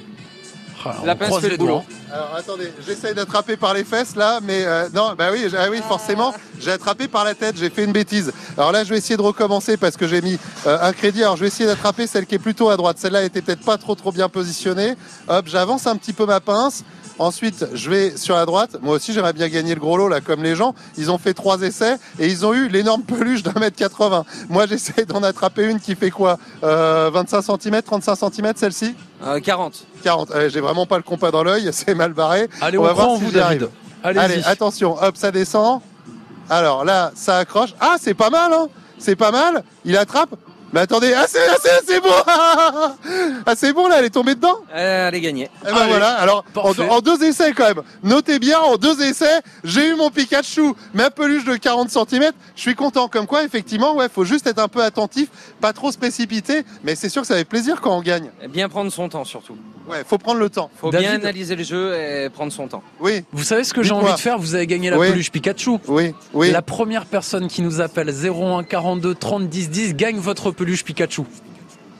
[1.00, 1.82] on la pince fait le boulot.
[2.12, 5.68] Alors attendez, j'essaye d'attraper par les fesses là, mais euh, non, bah oui, j'ai- ah
[5.70, 8.32] oui, forcément, j'ai attrapé par la tête, j'ai fait une bêtise.
[8.58, 11.22] Alors là, je vais essayer de recommencer parce que j'ai mis euh, un crédit.
[11.22, 12.98] Alors je vais essayer d'attraper celle qui est plutôt à droite.
[12.98, 14.94] Celle-là était peut-être pas trop trop bien positionnée.
[15.28, 16.84] Hop, j'avance un petit peu ma pince.
[17.18, 18.76] Ensuite, je vais sur la droite.
[18.82, 20.74] Moi aussi, j'aimerais bien gagner le gros lot là, comme les gens.
[20.98, 24.24] Ils ont fait trois essais et ils ont eu l'énorme peluche d'un mètre 80.
[24.48, 28.94] Moi, j'essaie d'en attraper une qui fait quoi euh, 25 cm, 35 cm, celle-ci?
[29.24, 29.86] Euh, 40.
[30.02, 30.30] 40.
[30.30, 32.48] Ouais, j'ai vraiment pas le compas dans l'œil, c'est mal barré.
[32.60, 33.68] Allez, on, on va voir si vous, David.
[34.02, 34.22] Allez-y.
[34.22, 35.80] Allez, attention, hop, ça descend.
[36.50, 37.74] Alors là, ça accroche.
[37.80, 38.66] Ah, c'est pas mal, hein
[38.98, 39.62] C'est pas mal.
[39.84, 40.34] Il attrape.
[40.74, 42.08] Mais attendez, ah c'est, ah, c'est, c'est bon
[43.46, 45.48] Ah c'est bon là, elle est tombée dedans Euh, elle est gagnée.
[45.62, 47.82] Eh ben voilà, alors en, deux essais quand même.
[48.02, 52.32] Notez bien, en deux essais, j'ai eu mon Pikachu, ma peluche de 40 cm.
[52.56, 53.06] Je suis content.
[53.06, 55.28] Comme quoi, effectivement, ouais, faut juste être un peu attentif,
[55.60, 56.64] pas trop se précipiter.
[56.82, 58.30] Mais c'est sûr que ça fait plaisir quand on gagne.
[58.42, 59.56] Et bien prendre son temps surtout.
[59.88, 60.70] Ouais, faut prendre le temps.
[60.80, 61.08] Faut David.
[61.08, 62.82] bien analyser le jeu et prendre son temps.
[62.98, 63.22] Oui.
[63.32, 64.38] Vous savez ce que j'ai envie de faire?
[64.38, 65.10] Vous avez gagné la Oui.
[65.10, 65.76] peluche Pikachu.
[65.86, 66.50] Oui, oui.
[66.50, 71.22] La première personne qui nous appelle 01 42 30 10 10 gagne votre peluche Pikachu.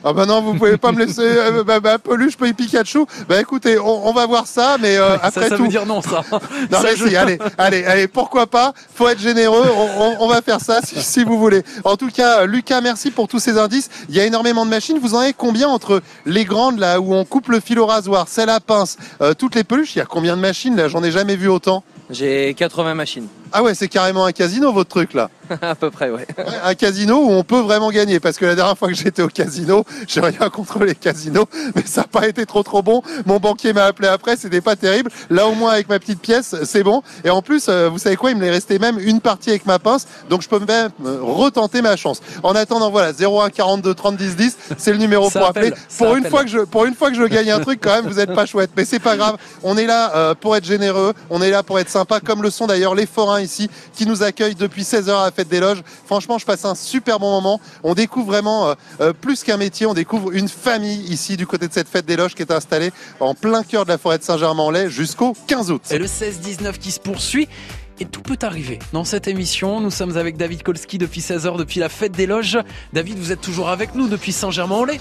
[0.07, 2.99] Ah bah non, vous pouvez pas me laisser euh, bah, bah, peluche puis Pikachu.
[3.27, 5.63] Bah écoutez, on, on va voir ça, mais euh, après ça, ça tout.
[5.63, 6.21] veut dire non, ça.
[6.31, 6.39] Non
[6.77, 8.73] Ça, mais je- si, allez, allez, allez, pourquoi pas?
[8.93, 9.65] Faut être généreux.
[9.75, 11.63] On, on- on va faire ça si, si vous voulez.
[11.83, 13.89] En tout cas, euh, Lucas, merci pour tous ces indices.
[14.09, 14.99] Il y a énormément de machines.
[14.99, 18.27] Vous en avez combien entre les grandes là où on coupe le fil au rasoir,
[18.27, 19.95] celle à pince, euh, toutes les peluches?
[19.95, 20.87] Il y a combien de machines là?
[20.87, 21.83] J'en ai jamais vu autant.
[22.11, 23.25] J'ai 80 machines.
[23.51, 25.31] Ah ouais, c'est carrément un casino votre truc là.
[25.61, 26.25] à peu près, ouais.
[26.63, 28.19] Un casino où on peut vraiment gagner.
[28.19, 31.83] Parce que la dernière fois que j'étais au casino, j'ai rien contre les casinos, mais
[31.85, 33.01] ça n'a pas été trop trop bon.
[33.25, 35.11] Mon banquier m'a appelé après, c'était pas terrible.
[35.29, 37.01] Là au moins avec ma petite pièce, c'est bon.
[37.23, 39.65] Et en plus, euh, vous savez quoi, il me est resté même une partie avec
[39.65, 42.21] ma pince, donc je peux même euh, retenter ma chance.
[42.43, 45.81] En attendant, voilà, 01 42 30 10 10, c'est le numéro Ça pour appelle, appeler.
[45.97, 46.31] Pour une appelle.
[46.31, 48.33] fois que je, pour une fois que je gagne un truc, quand même, vous êtes
[48.33, 48.71] pas chouette.
[48.77, 49.37] Mais c'est pas grave.
[49.63, 51.13] On est là euh, pour être généreux.
[51.29, 54.23] On est là pour être sympa, comme le sont d'ailleurs les forains ici, qui nous
[54.23, 55.83] accueillent depuis 16 heures à fête des loges.
[56.05, 57.59] Franchement, je passe un super bon moment.
[57.83, 59.85] On découvre vraiment euh, euh, plus qu'un métier.
[59.85, 62.91] On découvre une famille ici du côté de cette fête des loges qui est installée
[63.19, 65.81] en plein cœur de la forêt de Saint-Germain-en-Laye jusqu'au 15 août.
[65.83, 67.47] C'est le 16-19 qui se poursuit.
[67.99, 68.79] Et tout peut arriver.
[68.91, 72.59] Dans cette émission, nous sommes avec David Kolski depuis 16h, depuis la fête des loges.
[72.91, 74.99] David, vous êtes toujours avec nous depuis Saint-Germain-en-Laye.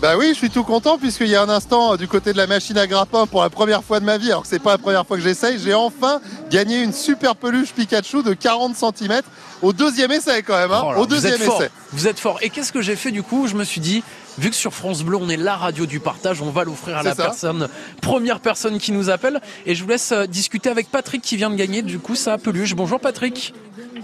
[0.00, 2.36] Bah oui, je suis tout content puisqu'il y a un instant euh, du côté de
[2.36, 4.70] la machine à grappin pour la première fois de ma vie, alors que c'est pas
[4.72, 6.20] la première fois que j'essaye, j'ai enfin
[6.50, 9.22] gagné une super peluche Pikachu de 40 cm
[9.60, 11.60] au deuxième essai quand même, hein, Oh là, au vous deuxième êtes fort.
[11.62, 11.70] essai.
[11.92, 12.38] Vous êtes fort.
[12.42, 13.48] Et qu'est-ce que j'ai fait du coup?
[13.48, 14.04] Je me suis dit,
[14.38, 17.02] vu que sur France Bleu, on est la radio du partage, on va l'offrir à
[17.02, 17.24] la ça.
[17.24, 17.68] personne,
[18.00, 19.40] première personne qui nous appelle.
[19.66, 22.38] Et je vous laisse euh, discuter avec Patrick qui vient de gagner du coup sa
[22.38, 22.76] peluche.
[22.76, 23.52] Bonjour Patrick.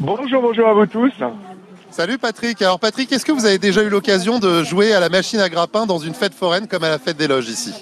[0.00, 1.12] Bonjour, bonjour à vous tous.
[1.96, 2.60] Salut Patrick.
[2.60, 5.48] Alors Patrick, est-ce que vous avez déjà eu l'occasion de jouer à la machine à
[5.48, 7.72] grappin dans une fête foraine comme à la fête des loges ici?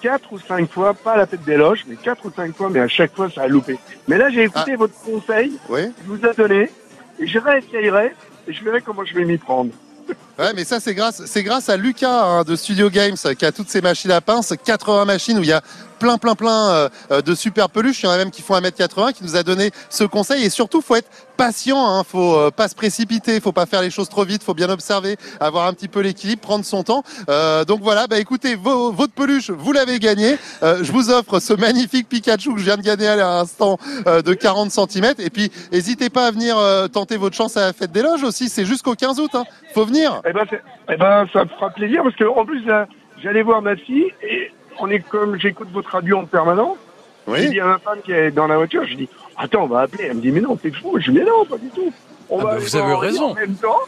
[0.00, 2.70] Quatre ou cinq fois, pas à la fête des loges, mais quatre ou cinq fois,
[2.70, 3.80] mais à chaque fois, ça a loupé.
[4.06, 5.80] Mais là, j'ai écouté votre conseil, Oui.
[6.04, 6.70] je vous ai donné,
[7.18, 8.14] et je réessayerai,
[8.46, 9.72] et je verrai comment je vais m'y prendre.
[10.38, 13.50] Ouais, mais ça c'est grâce, c'est grâce à Lucas hein, de Studio Games qui a
[13.52, 15.62] toutes ces machines à pince, 80 machines où il y a
[16.02, 18.02] plein, plein, plein euh, euh, de super peluches.
[18.02, 20.44] Il y en a même qui font 1m80 qui nous a donné ce conseil.
[20.44, 21.78] Et surtout, faut être patient.
[21.78, 22.02] Hein.
[22.02, 23.40] Faut euh, pas se précipiter.
[23.40, 24.42] Faut pas faire les choses trop vite.
[24.42, 27.04] Faut bien observer, avoir un petit peu l'équilibre, prendre son temps.
[27.28, 28.08] Euh, donc voilà.
[28.08, 30.38] Bah écoutez, votre peluche, vous l'avez gagné.
[30.64, 33.78] Euh, je vous offre ce magnifique Pikachu que je viens de gagner à l'instant
[34.08, 35.14] euh, de 40 cm.
[35.20, 36.56] Et puis, n'hésitez pas à venir
[36.92, 38.48] tenter votre chance à la fête des loges aussi.
[38.48, 39.30] C'est jusqu'au 15 août.
[39.34, 39.44] Hein.
[39.72, 40.20] Faut venir.
[40.28, 40.44] Eh ben,
[40.90, 42.64] eh ben, ça me fera plaisir parce que en plus,
[43.22, 46.76] j'allais voir ma fille et on est comme j'écoute votre radio en permanence.
[47.26, 47.38] Oui.
[47.42, 49.80] J'ai dit à ma femme qui est dans la voiture, je dis attends, on va
[49.80, 50.04] appeler.
[50.08, 50.98] Elle me dit mais non, t'es fou.
[50.98, 51.92] Je dis mais non, pas du tout.
[52.28, 53.30] On Ah bah, vous avez raison.
[53.30, 53.80] En même temps.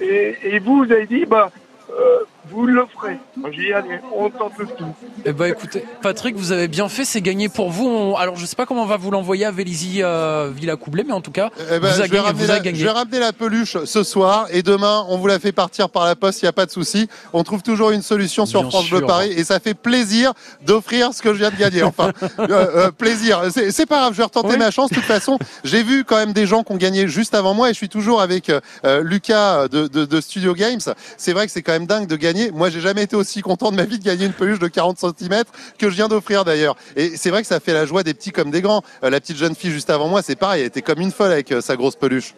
[0.00, 1.50] Et, et vous, vous avez dit bah
[1.90, 2.20] euh,
[2.50, 3.18] vous l'offrez.
[3.36, 4.84] Moi, J'ai dit allez, on tente le tout.
[5.24, 7.86] Eh ben écoutez, Patrick, vous avez bien fait, c'est gagné pour vous.
[7.86, 11.04] On- Alors je sais pas comment on va vous l'envoyer à Vélizy euh, Villa Coublé,
[11.04, 13.76] mais en tout cas, Eh ben, vous, vais gagné, vous je vais ramener la peluche
[13.84, 16.52] ce soir et demain on vous la fait partir par la poste, il n'y a
[16.52, 17.08] pas de souci.
[17.32, 19.06] On trouve toujours une solution sur Bien France Bleu sûr.
[19.06, 20.32] Paris et ça fait plaisir
[20.64, 21.82] d'offrir ce que je viens de gagner.
[21.82, 23.42] Enfin, euh, euh, plaisir.
[23.70, 24.58] C'est pas grave, je vais retenter Oui.
[24.58, 24.90] ma chance.
[24.90, 27.70] De toute façon, j'ai vu quand même des gens qui ont gagné juste avant moi
[27.70, 30.80] et je suis toujours avec euh, euh, Lucas de, de, de Studio Games.
[31.16, 32.37] C'est vrai que c'est quand même dingue de gagner.
[32.52, 34.98] Moi, j'ai jamais été aussi content de ma vie de gagner une peluche de 40
[34.98, 35.42] cm
[35.78, 36.76] que je viens d'offrir d'ailleurs.
[36.96, 38.82] Et c'est vrai que ça fait la joie des petits comme des grands.
[39.02, 41.32] Euh, la petite jeune fille juste avant moi, c'est pareil, elle était comme une folle
[41.32, 42.34] avec euh, sa grosse peluche.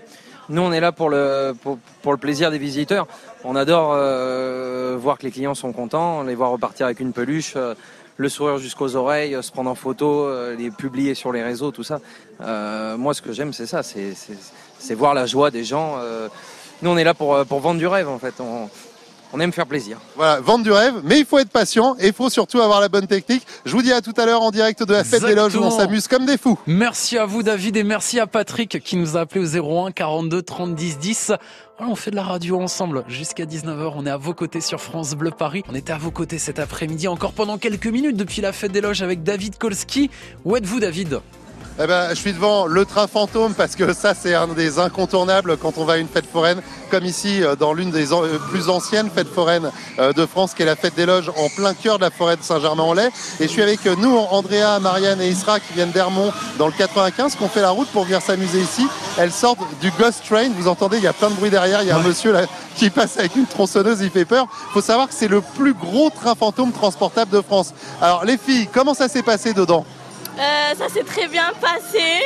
[0.48, 1.52] Nous, on est là pour le,
[2.02, 3.06] pour, le plaisir des visiteurs.
[3.44, 7.54] On adore euh, voir que les clients sont contents, les voir repartir avec une peluche,
[8.16, 10.28] le sourire jusqu'aux oreilles, se prendre en photo,
[10.58, 12.00] les publier sur les réseaux, tout ça.
[12.40, 15.98] Moi, ce que j'aime, c'est ça, c'est- voir la joie des gens.
[16.82, 18.34] Nous, on est là pour, pour vendre du rêve, en fait.
[19.32, 19.98] On aime faire plaisir.
[20.16, 22.88] Voilà, vendre du rêve, mais il faut être patient et il faut surtout avoir la
[22.88, 23.46] bonne technique.
[23.64, 25.62] Je vous dis à tout à l'heure en direct de la fête des loges où
[25.62, 26.58] on s'amuse comme des fous.
[26.66, 30.42] Merci à vous David et merci à Patrick qui nous a appelé au 01 42
[30.42, 31.32] 30 10 10.
[31.78, 33.92] Voilà, on fait de la radio ensemble jusqu'à 19h.
[33.96, 35.62] On est à vos côtés sur France Bleu Paris.
[35.70, 38.80] On était à vos côtés cet après-midi encore pendant quelques minutes depuis la fête des
[38.80, 40.10] loges avec David Kolski.
[40.44, 41.20] Où êtes-vous David?
[41.82, 45.56] Eh ben, je suis devant le train fantôme parce que ça, c'est un des incontournables
[45.56, 46.60] quand on va à une fête foraine,
[46.90, 50.52] comme ici euh, dans l'une des an- euh, plus anciennes fêtes foraines euh, de France,
[50.52, 53.08] qui est la fête des loges en plein cœur de la forêt de Saint-Germain-en-Laye.
[53.38, 57.34] Et je suis avec nous, Andrea, Marianne et Isra, qui viennent d'Hermont dans le 95,
[57.36, 58.86] qui ont fait la route pour venir s'amuser ici.
[59.16, 60.50] Elles sortent du Ghost Train.
[60.58, 61.80] Vous entendez, il y a plein de bruit derrière.
[61.80, 62.42] Il y a un monsieur là
[62.76, 64.46] qui passe avec une tronçonneuse, il fait peur.
[64.74, 67.72] faut savoir que c'est le plus gros train fantôme transportable de France.
[68.02, 69.86] Alors, les filles, comment ça s'est passé dedans?
[70.40, 72.22] Euh, ça s'est très bien passé.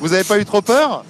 [0.00, 1.04] Vous avez pas eu trop peur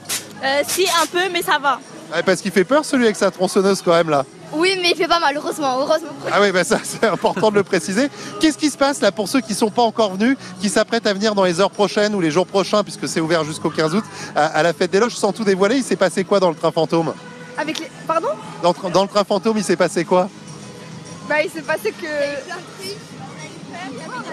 [0.44, 1.78] Euh, si, un peu, mais ça va.
[2.14, 4.24] Ouais, parce qu'il fait peur celui avec sa tronçonneuse quand même là.
[4.52, 6.10] Oui, mais il fait pas mal, heureusement, heureusement.
[6.30, 8.08] Ah oui, bah ça c'est important de le préciser.
[8.40, 11.12] Qu'est-ce qui se passe là pour ceux qui sont pas encore venus, qui s'apprêtent à
[11.14, 14.04] venir dans les heures prochaines ou les jours prochains, puisque c'est ouvert jusqu'au 15 août,
[14.36, 16.54] à, à la fête des loges, sans tout dévoiler, il s'est passé quoi dans le
[16.54, 17.12] train fantôme?
[17.58, 17.90] Avec les...
[18.06, 18.28] Pardon?
[18.62, 20.28] Dans, le tra- dans le train fantôme, il s'est passé quoi?
[21.28, 22.06] Bah il s'est passé que...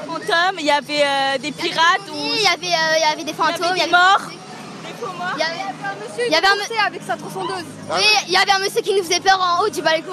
[0.05, 3.23] Fantômes, il y avait euh, des pirates ou Il y avait, euh, il y avait
[3.23, 4.21] des fantômes, il y avait des morts.
[5.35, 7.65] Il y avait un monsieur, il y avait un monsieur avec sa tronçonneuse.
[7.91, 10.11] Oui, il y avait un monsieur qui nous faisait peur en haut du balcon.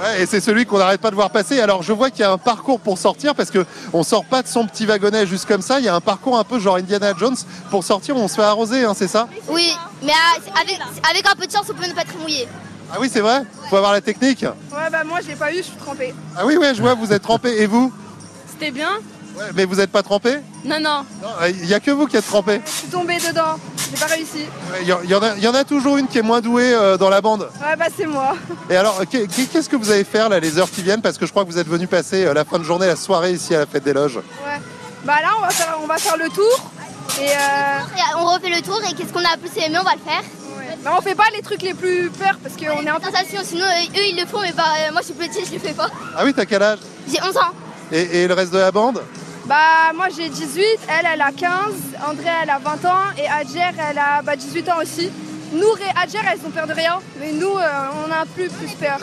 [0.00, 1.60] Ouais, et c'est celui qu'on n'arrête pas de voir passer.
[1.60, 3.64] Alors je vois qu'il y a un parcours pour sortir parce que
[3.94, 5.78] on sort pas de son petit wagonnet juste comme ça.
[5.78, 7.36] Il y a un parcours un peu genre Indiana Jones
[7.70, 8.16] pour sortir.
[8.16, 10.12] On se fait arroser, hein, c'est ça Oui, mais
[10.60, 12.46] avec, avec un peu de chance, on peut ne pas être mouillé.
[12.92, 13.42] Ah oui, c'est vrai.
[13.70, 14.42] Faut avoir la technique.
[14.42, 16.14] Ouais bah moi je l'ai pas eu, je suis trempée.
[16.36, 16.94] Ah oui, ouais, je vois.
[16.94, 17.62] Vous êtes trempé.
[17.62, 17.92] Et vous?
[18.50, 18.90] C'était bien
[19.36, 21.04] Ouais, Mais vous n'êtes pas trempé Non, non,
[21.48, 22.60] Il y a que vous qui êtes trempé.
[22.64, 23.56] je suis tombée dedans.
[23.90, 24.38] J'ai pas réussi.
[24.72, 26.22] Ouais, Il y, en- y en a- il y en a toujours une qui est
[26.22, 27.48] moins douée euh, dans la bande.
[27.60, 28.34] Ouais bah c'est moi.
[28.70, 31.02] Et alors, qu'est- qu'est-ce que vous allez faire là les heures qui viennent?
[31.02, 32.96] Parce que je crois que vous êtes venu passer euh, la fin de journée, la
[32.96, 34.16] soirée ici à la fête des loges.
[34.16, 34.60] Ouais.
[35.04, 36.70] Bah là on va faire, on va faire le tour.
[37.20, 37.30] Et euh...
[37.30, 40.22] Et on refait le tour et qu'est-ce qu'on a plus aimé, on va le faire.
[40.82, 43.06] Bah on fait pas les trucs les plus peurs parce qu'on est un peu...
[43.10, 45.52] Sensation, sinon euh, eux ils le font, mais bah, euh, moi je suis petite, je
[45.54, 45.88] le fais pas.
[46.16, 46.80] Ah oui, t'as quel âge?
[47.08, 47.40] J'ai 11 ans.
[47.92, 49.00] et, et le reste de la bande?
[49.48, 51.50] Bah moi j'ai 18, elle elle a 15,
[52.08, 55.10] André elle a 20 ans et Adjer elle a bah, 18 ans aussi.
[55.52, 57.68] Nour et Adjer elles ont peur de rien, mais nous euh,
[58.06, 58.98] on a peu plus peur.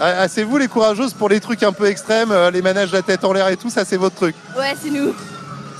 [0.00, 2.90] Ah, ah, C'est vous les courageuses pour les trucs un peu extrêmes, euh, les manèges
[2.92, 5.14] la tête en l'air et tout, ça c'est votre truc Ouais c'est nous.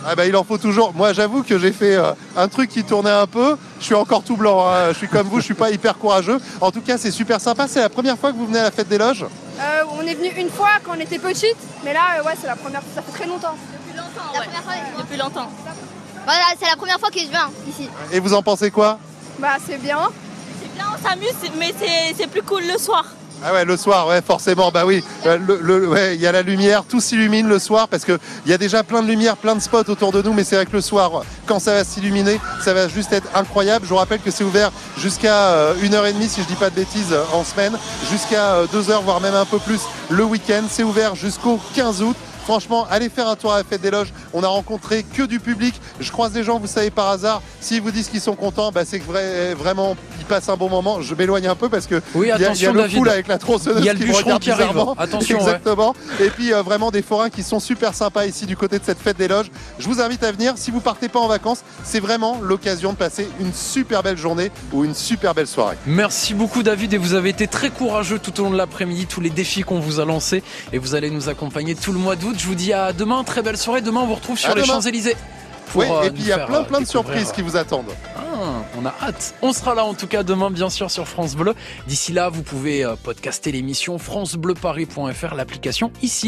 [0.07, 0.93] Ah bah il en faut toujours.
[0.95, 3.57] Moi j'avoue que j'ai fait euh, un truc qui tournait un peu.
[3.81, 4.65] Je suis encore tout blanc.
[4.69, 4.91] hein.
[4.93, 6.39] Je suis comme vous, je suis pas hyper courageux.
[6.61, 7.67] En tout cas c'est super sympa.
[7.67, 9.25] C'est la première fois que vous venez à la fête des loges?
[10.05, 12.57] On est venu une fois quand on était petite, mais là euh, ouais c'est la
[12.57, 13.55] première fois, ça fait très longtemps.
[13.73, 15.51] Depuis longtemps, la première fois, depuis longtemps.
[16.25, 17.89] Voilà, c'est la première fois que je viens ici.
[18.13, 18.99] Et vous en pensez quoi?
[19.39, 19.99] Bah c'est bien.
[20.61, 23.05] C'est bien, on s'amuse, mais c'est- c'est plus cool le soir.
[23.43, 25.05] Ah ouais, le soir, ouais, forcément, bah oui.
[25.27, 28.51] Euh, le- ouais, il y a la lumière, tout s'illumine le soir parce que il
[28.51, 30.65] y a déjà plein de lumière, plein de spots autour de nous, mais c'est vrai
[30.67, 33.85] que le soir, quand ça va s'illuminer, ça va juste être incroyable.
[33.85, 37.13] Je vous rappelle que c'est ouvert jusqu'à euh, 1h30, si je dis pas de bêtises,
[37.13, 37.77] euh, en semaine,
[38.11, 40.63] jusqu'à 2h, voire même un peu plus le week-end.
[40.71, 42.17] C'est ouvert jusqu'au 15 août.
[42.45, 44.13] Franchement, allez faire un tour à la fête des loges.
[44.35, 45.75] On a rencontré que du public.
[46.01, 47.41] Je croise des gens, vous savez, par hasard.
[47.61, 50.69] S'ils vous disent qu'ils sont contents, bah, c'est que vrai- vraiment, ils passent un bon
[50.69, 51.01] moment.
[51.01, 52.39] Je m'éloigne un peu parce que Oui, il y a-
[52.73, 53.09] le David.
[53.09, 54.67] avec la tronçonneuse Il y a le qui bûcheron qui arrive.
[54.99, 55.43] Attention, ouais.
[55.45, 55.95] Exactement.
[56.21, 58.99] Et puis euh, vraiment des forains qui sont super sympas ici du côté de cette
[58.99, 59.51] fête des loges.
[59.79, 60.53] Je vous invite à venir.
[60.57, 64.51] Si vous partez pas en vacances, c'est vraiment l'occasion de passer une super belle journée
[64.73, 65.77] ou une super belle soirée.
[65.87, 69.21] Merci beaucoup David et vous avez été très courageux tout au long de l'après-midi, tous
[69.23, 70.43] les défis qu'on vous a lancés
[70.73, 72.34] et vous allez nous accompagner tout le mois d'août.
[72.37, 73.81] Je vous dis à demain, très belle soirée.
[73.81, 74.65] Demain on vous retrouve sur À les.
[74.65, 75.17] Champs-Élysées.
[75.75, 77.91] Oui, euh, et puis il y a plein euh, plein de surprises qui vous attendent.
[78.17, 79.35] Ah, on a hâte.
[79.43, 81.55] On sera là en tout cas demain, bien sûr, sur France Bleu.
[81.89, 86.23] D'ici là, vous pouvez euh, podcaster l'émission francebleuparis.fr, l'application ici.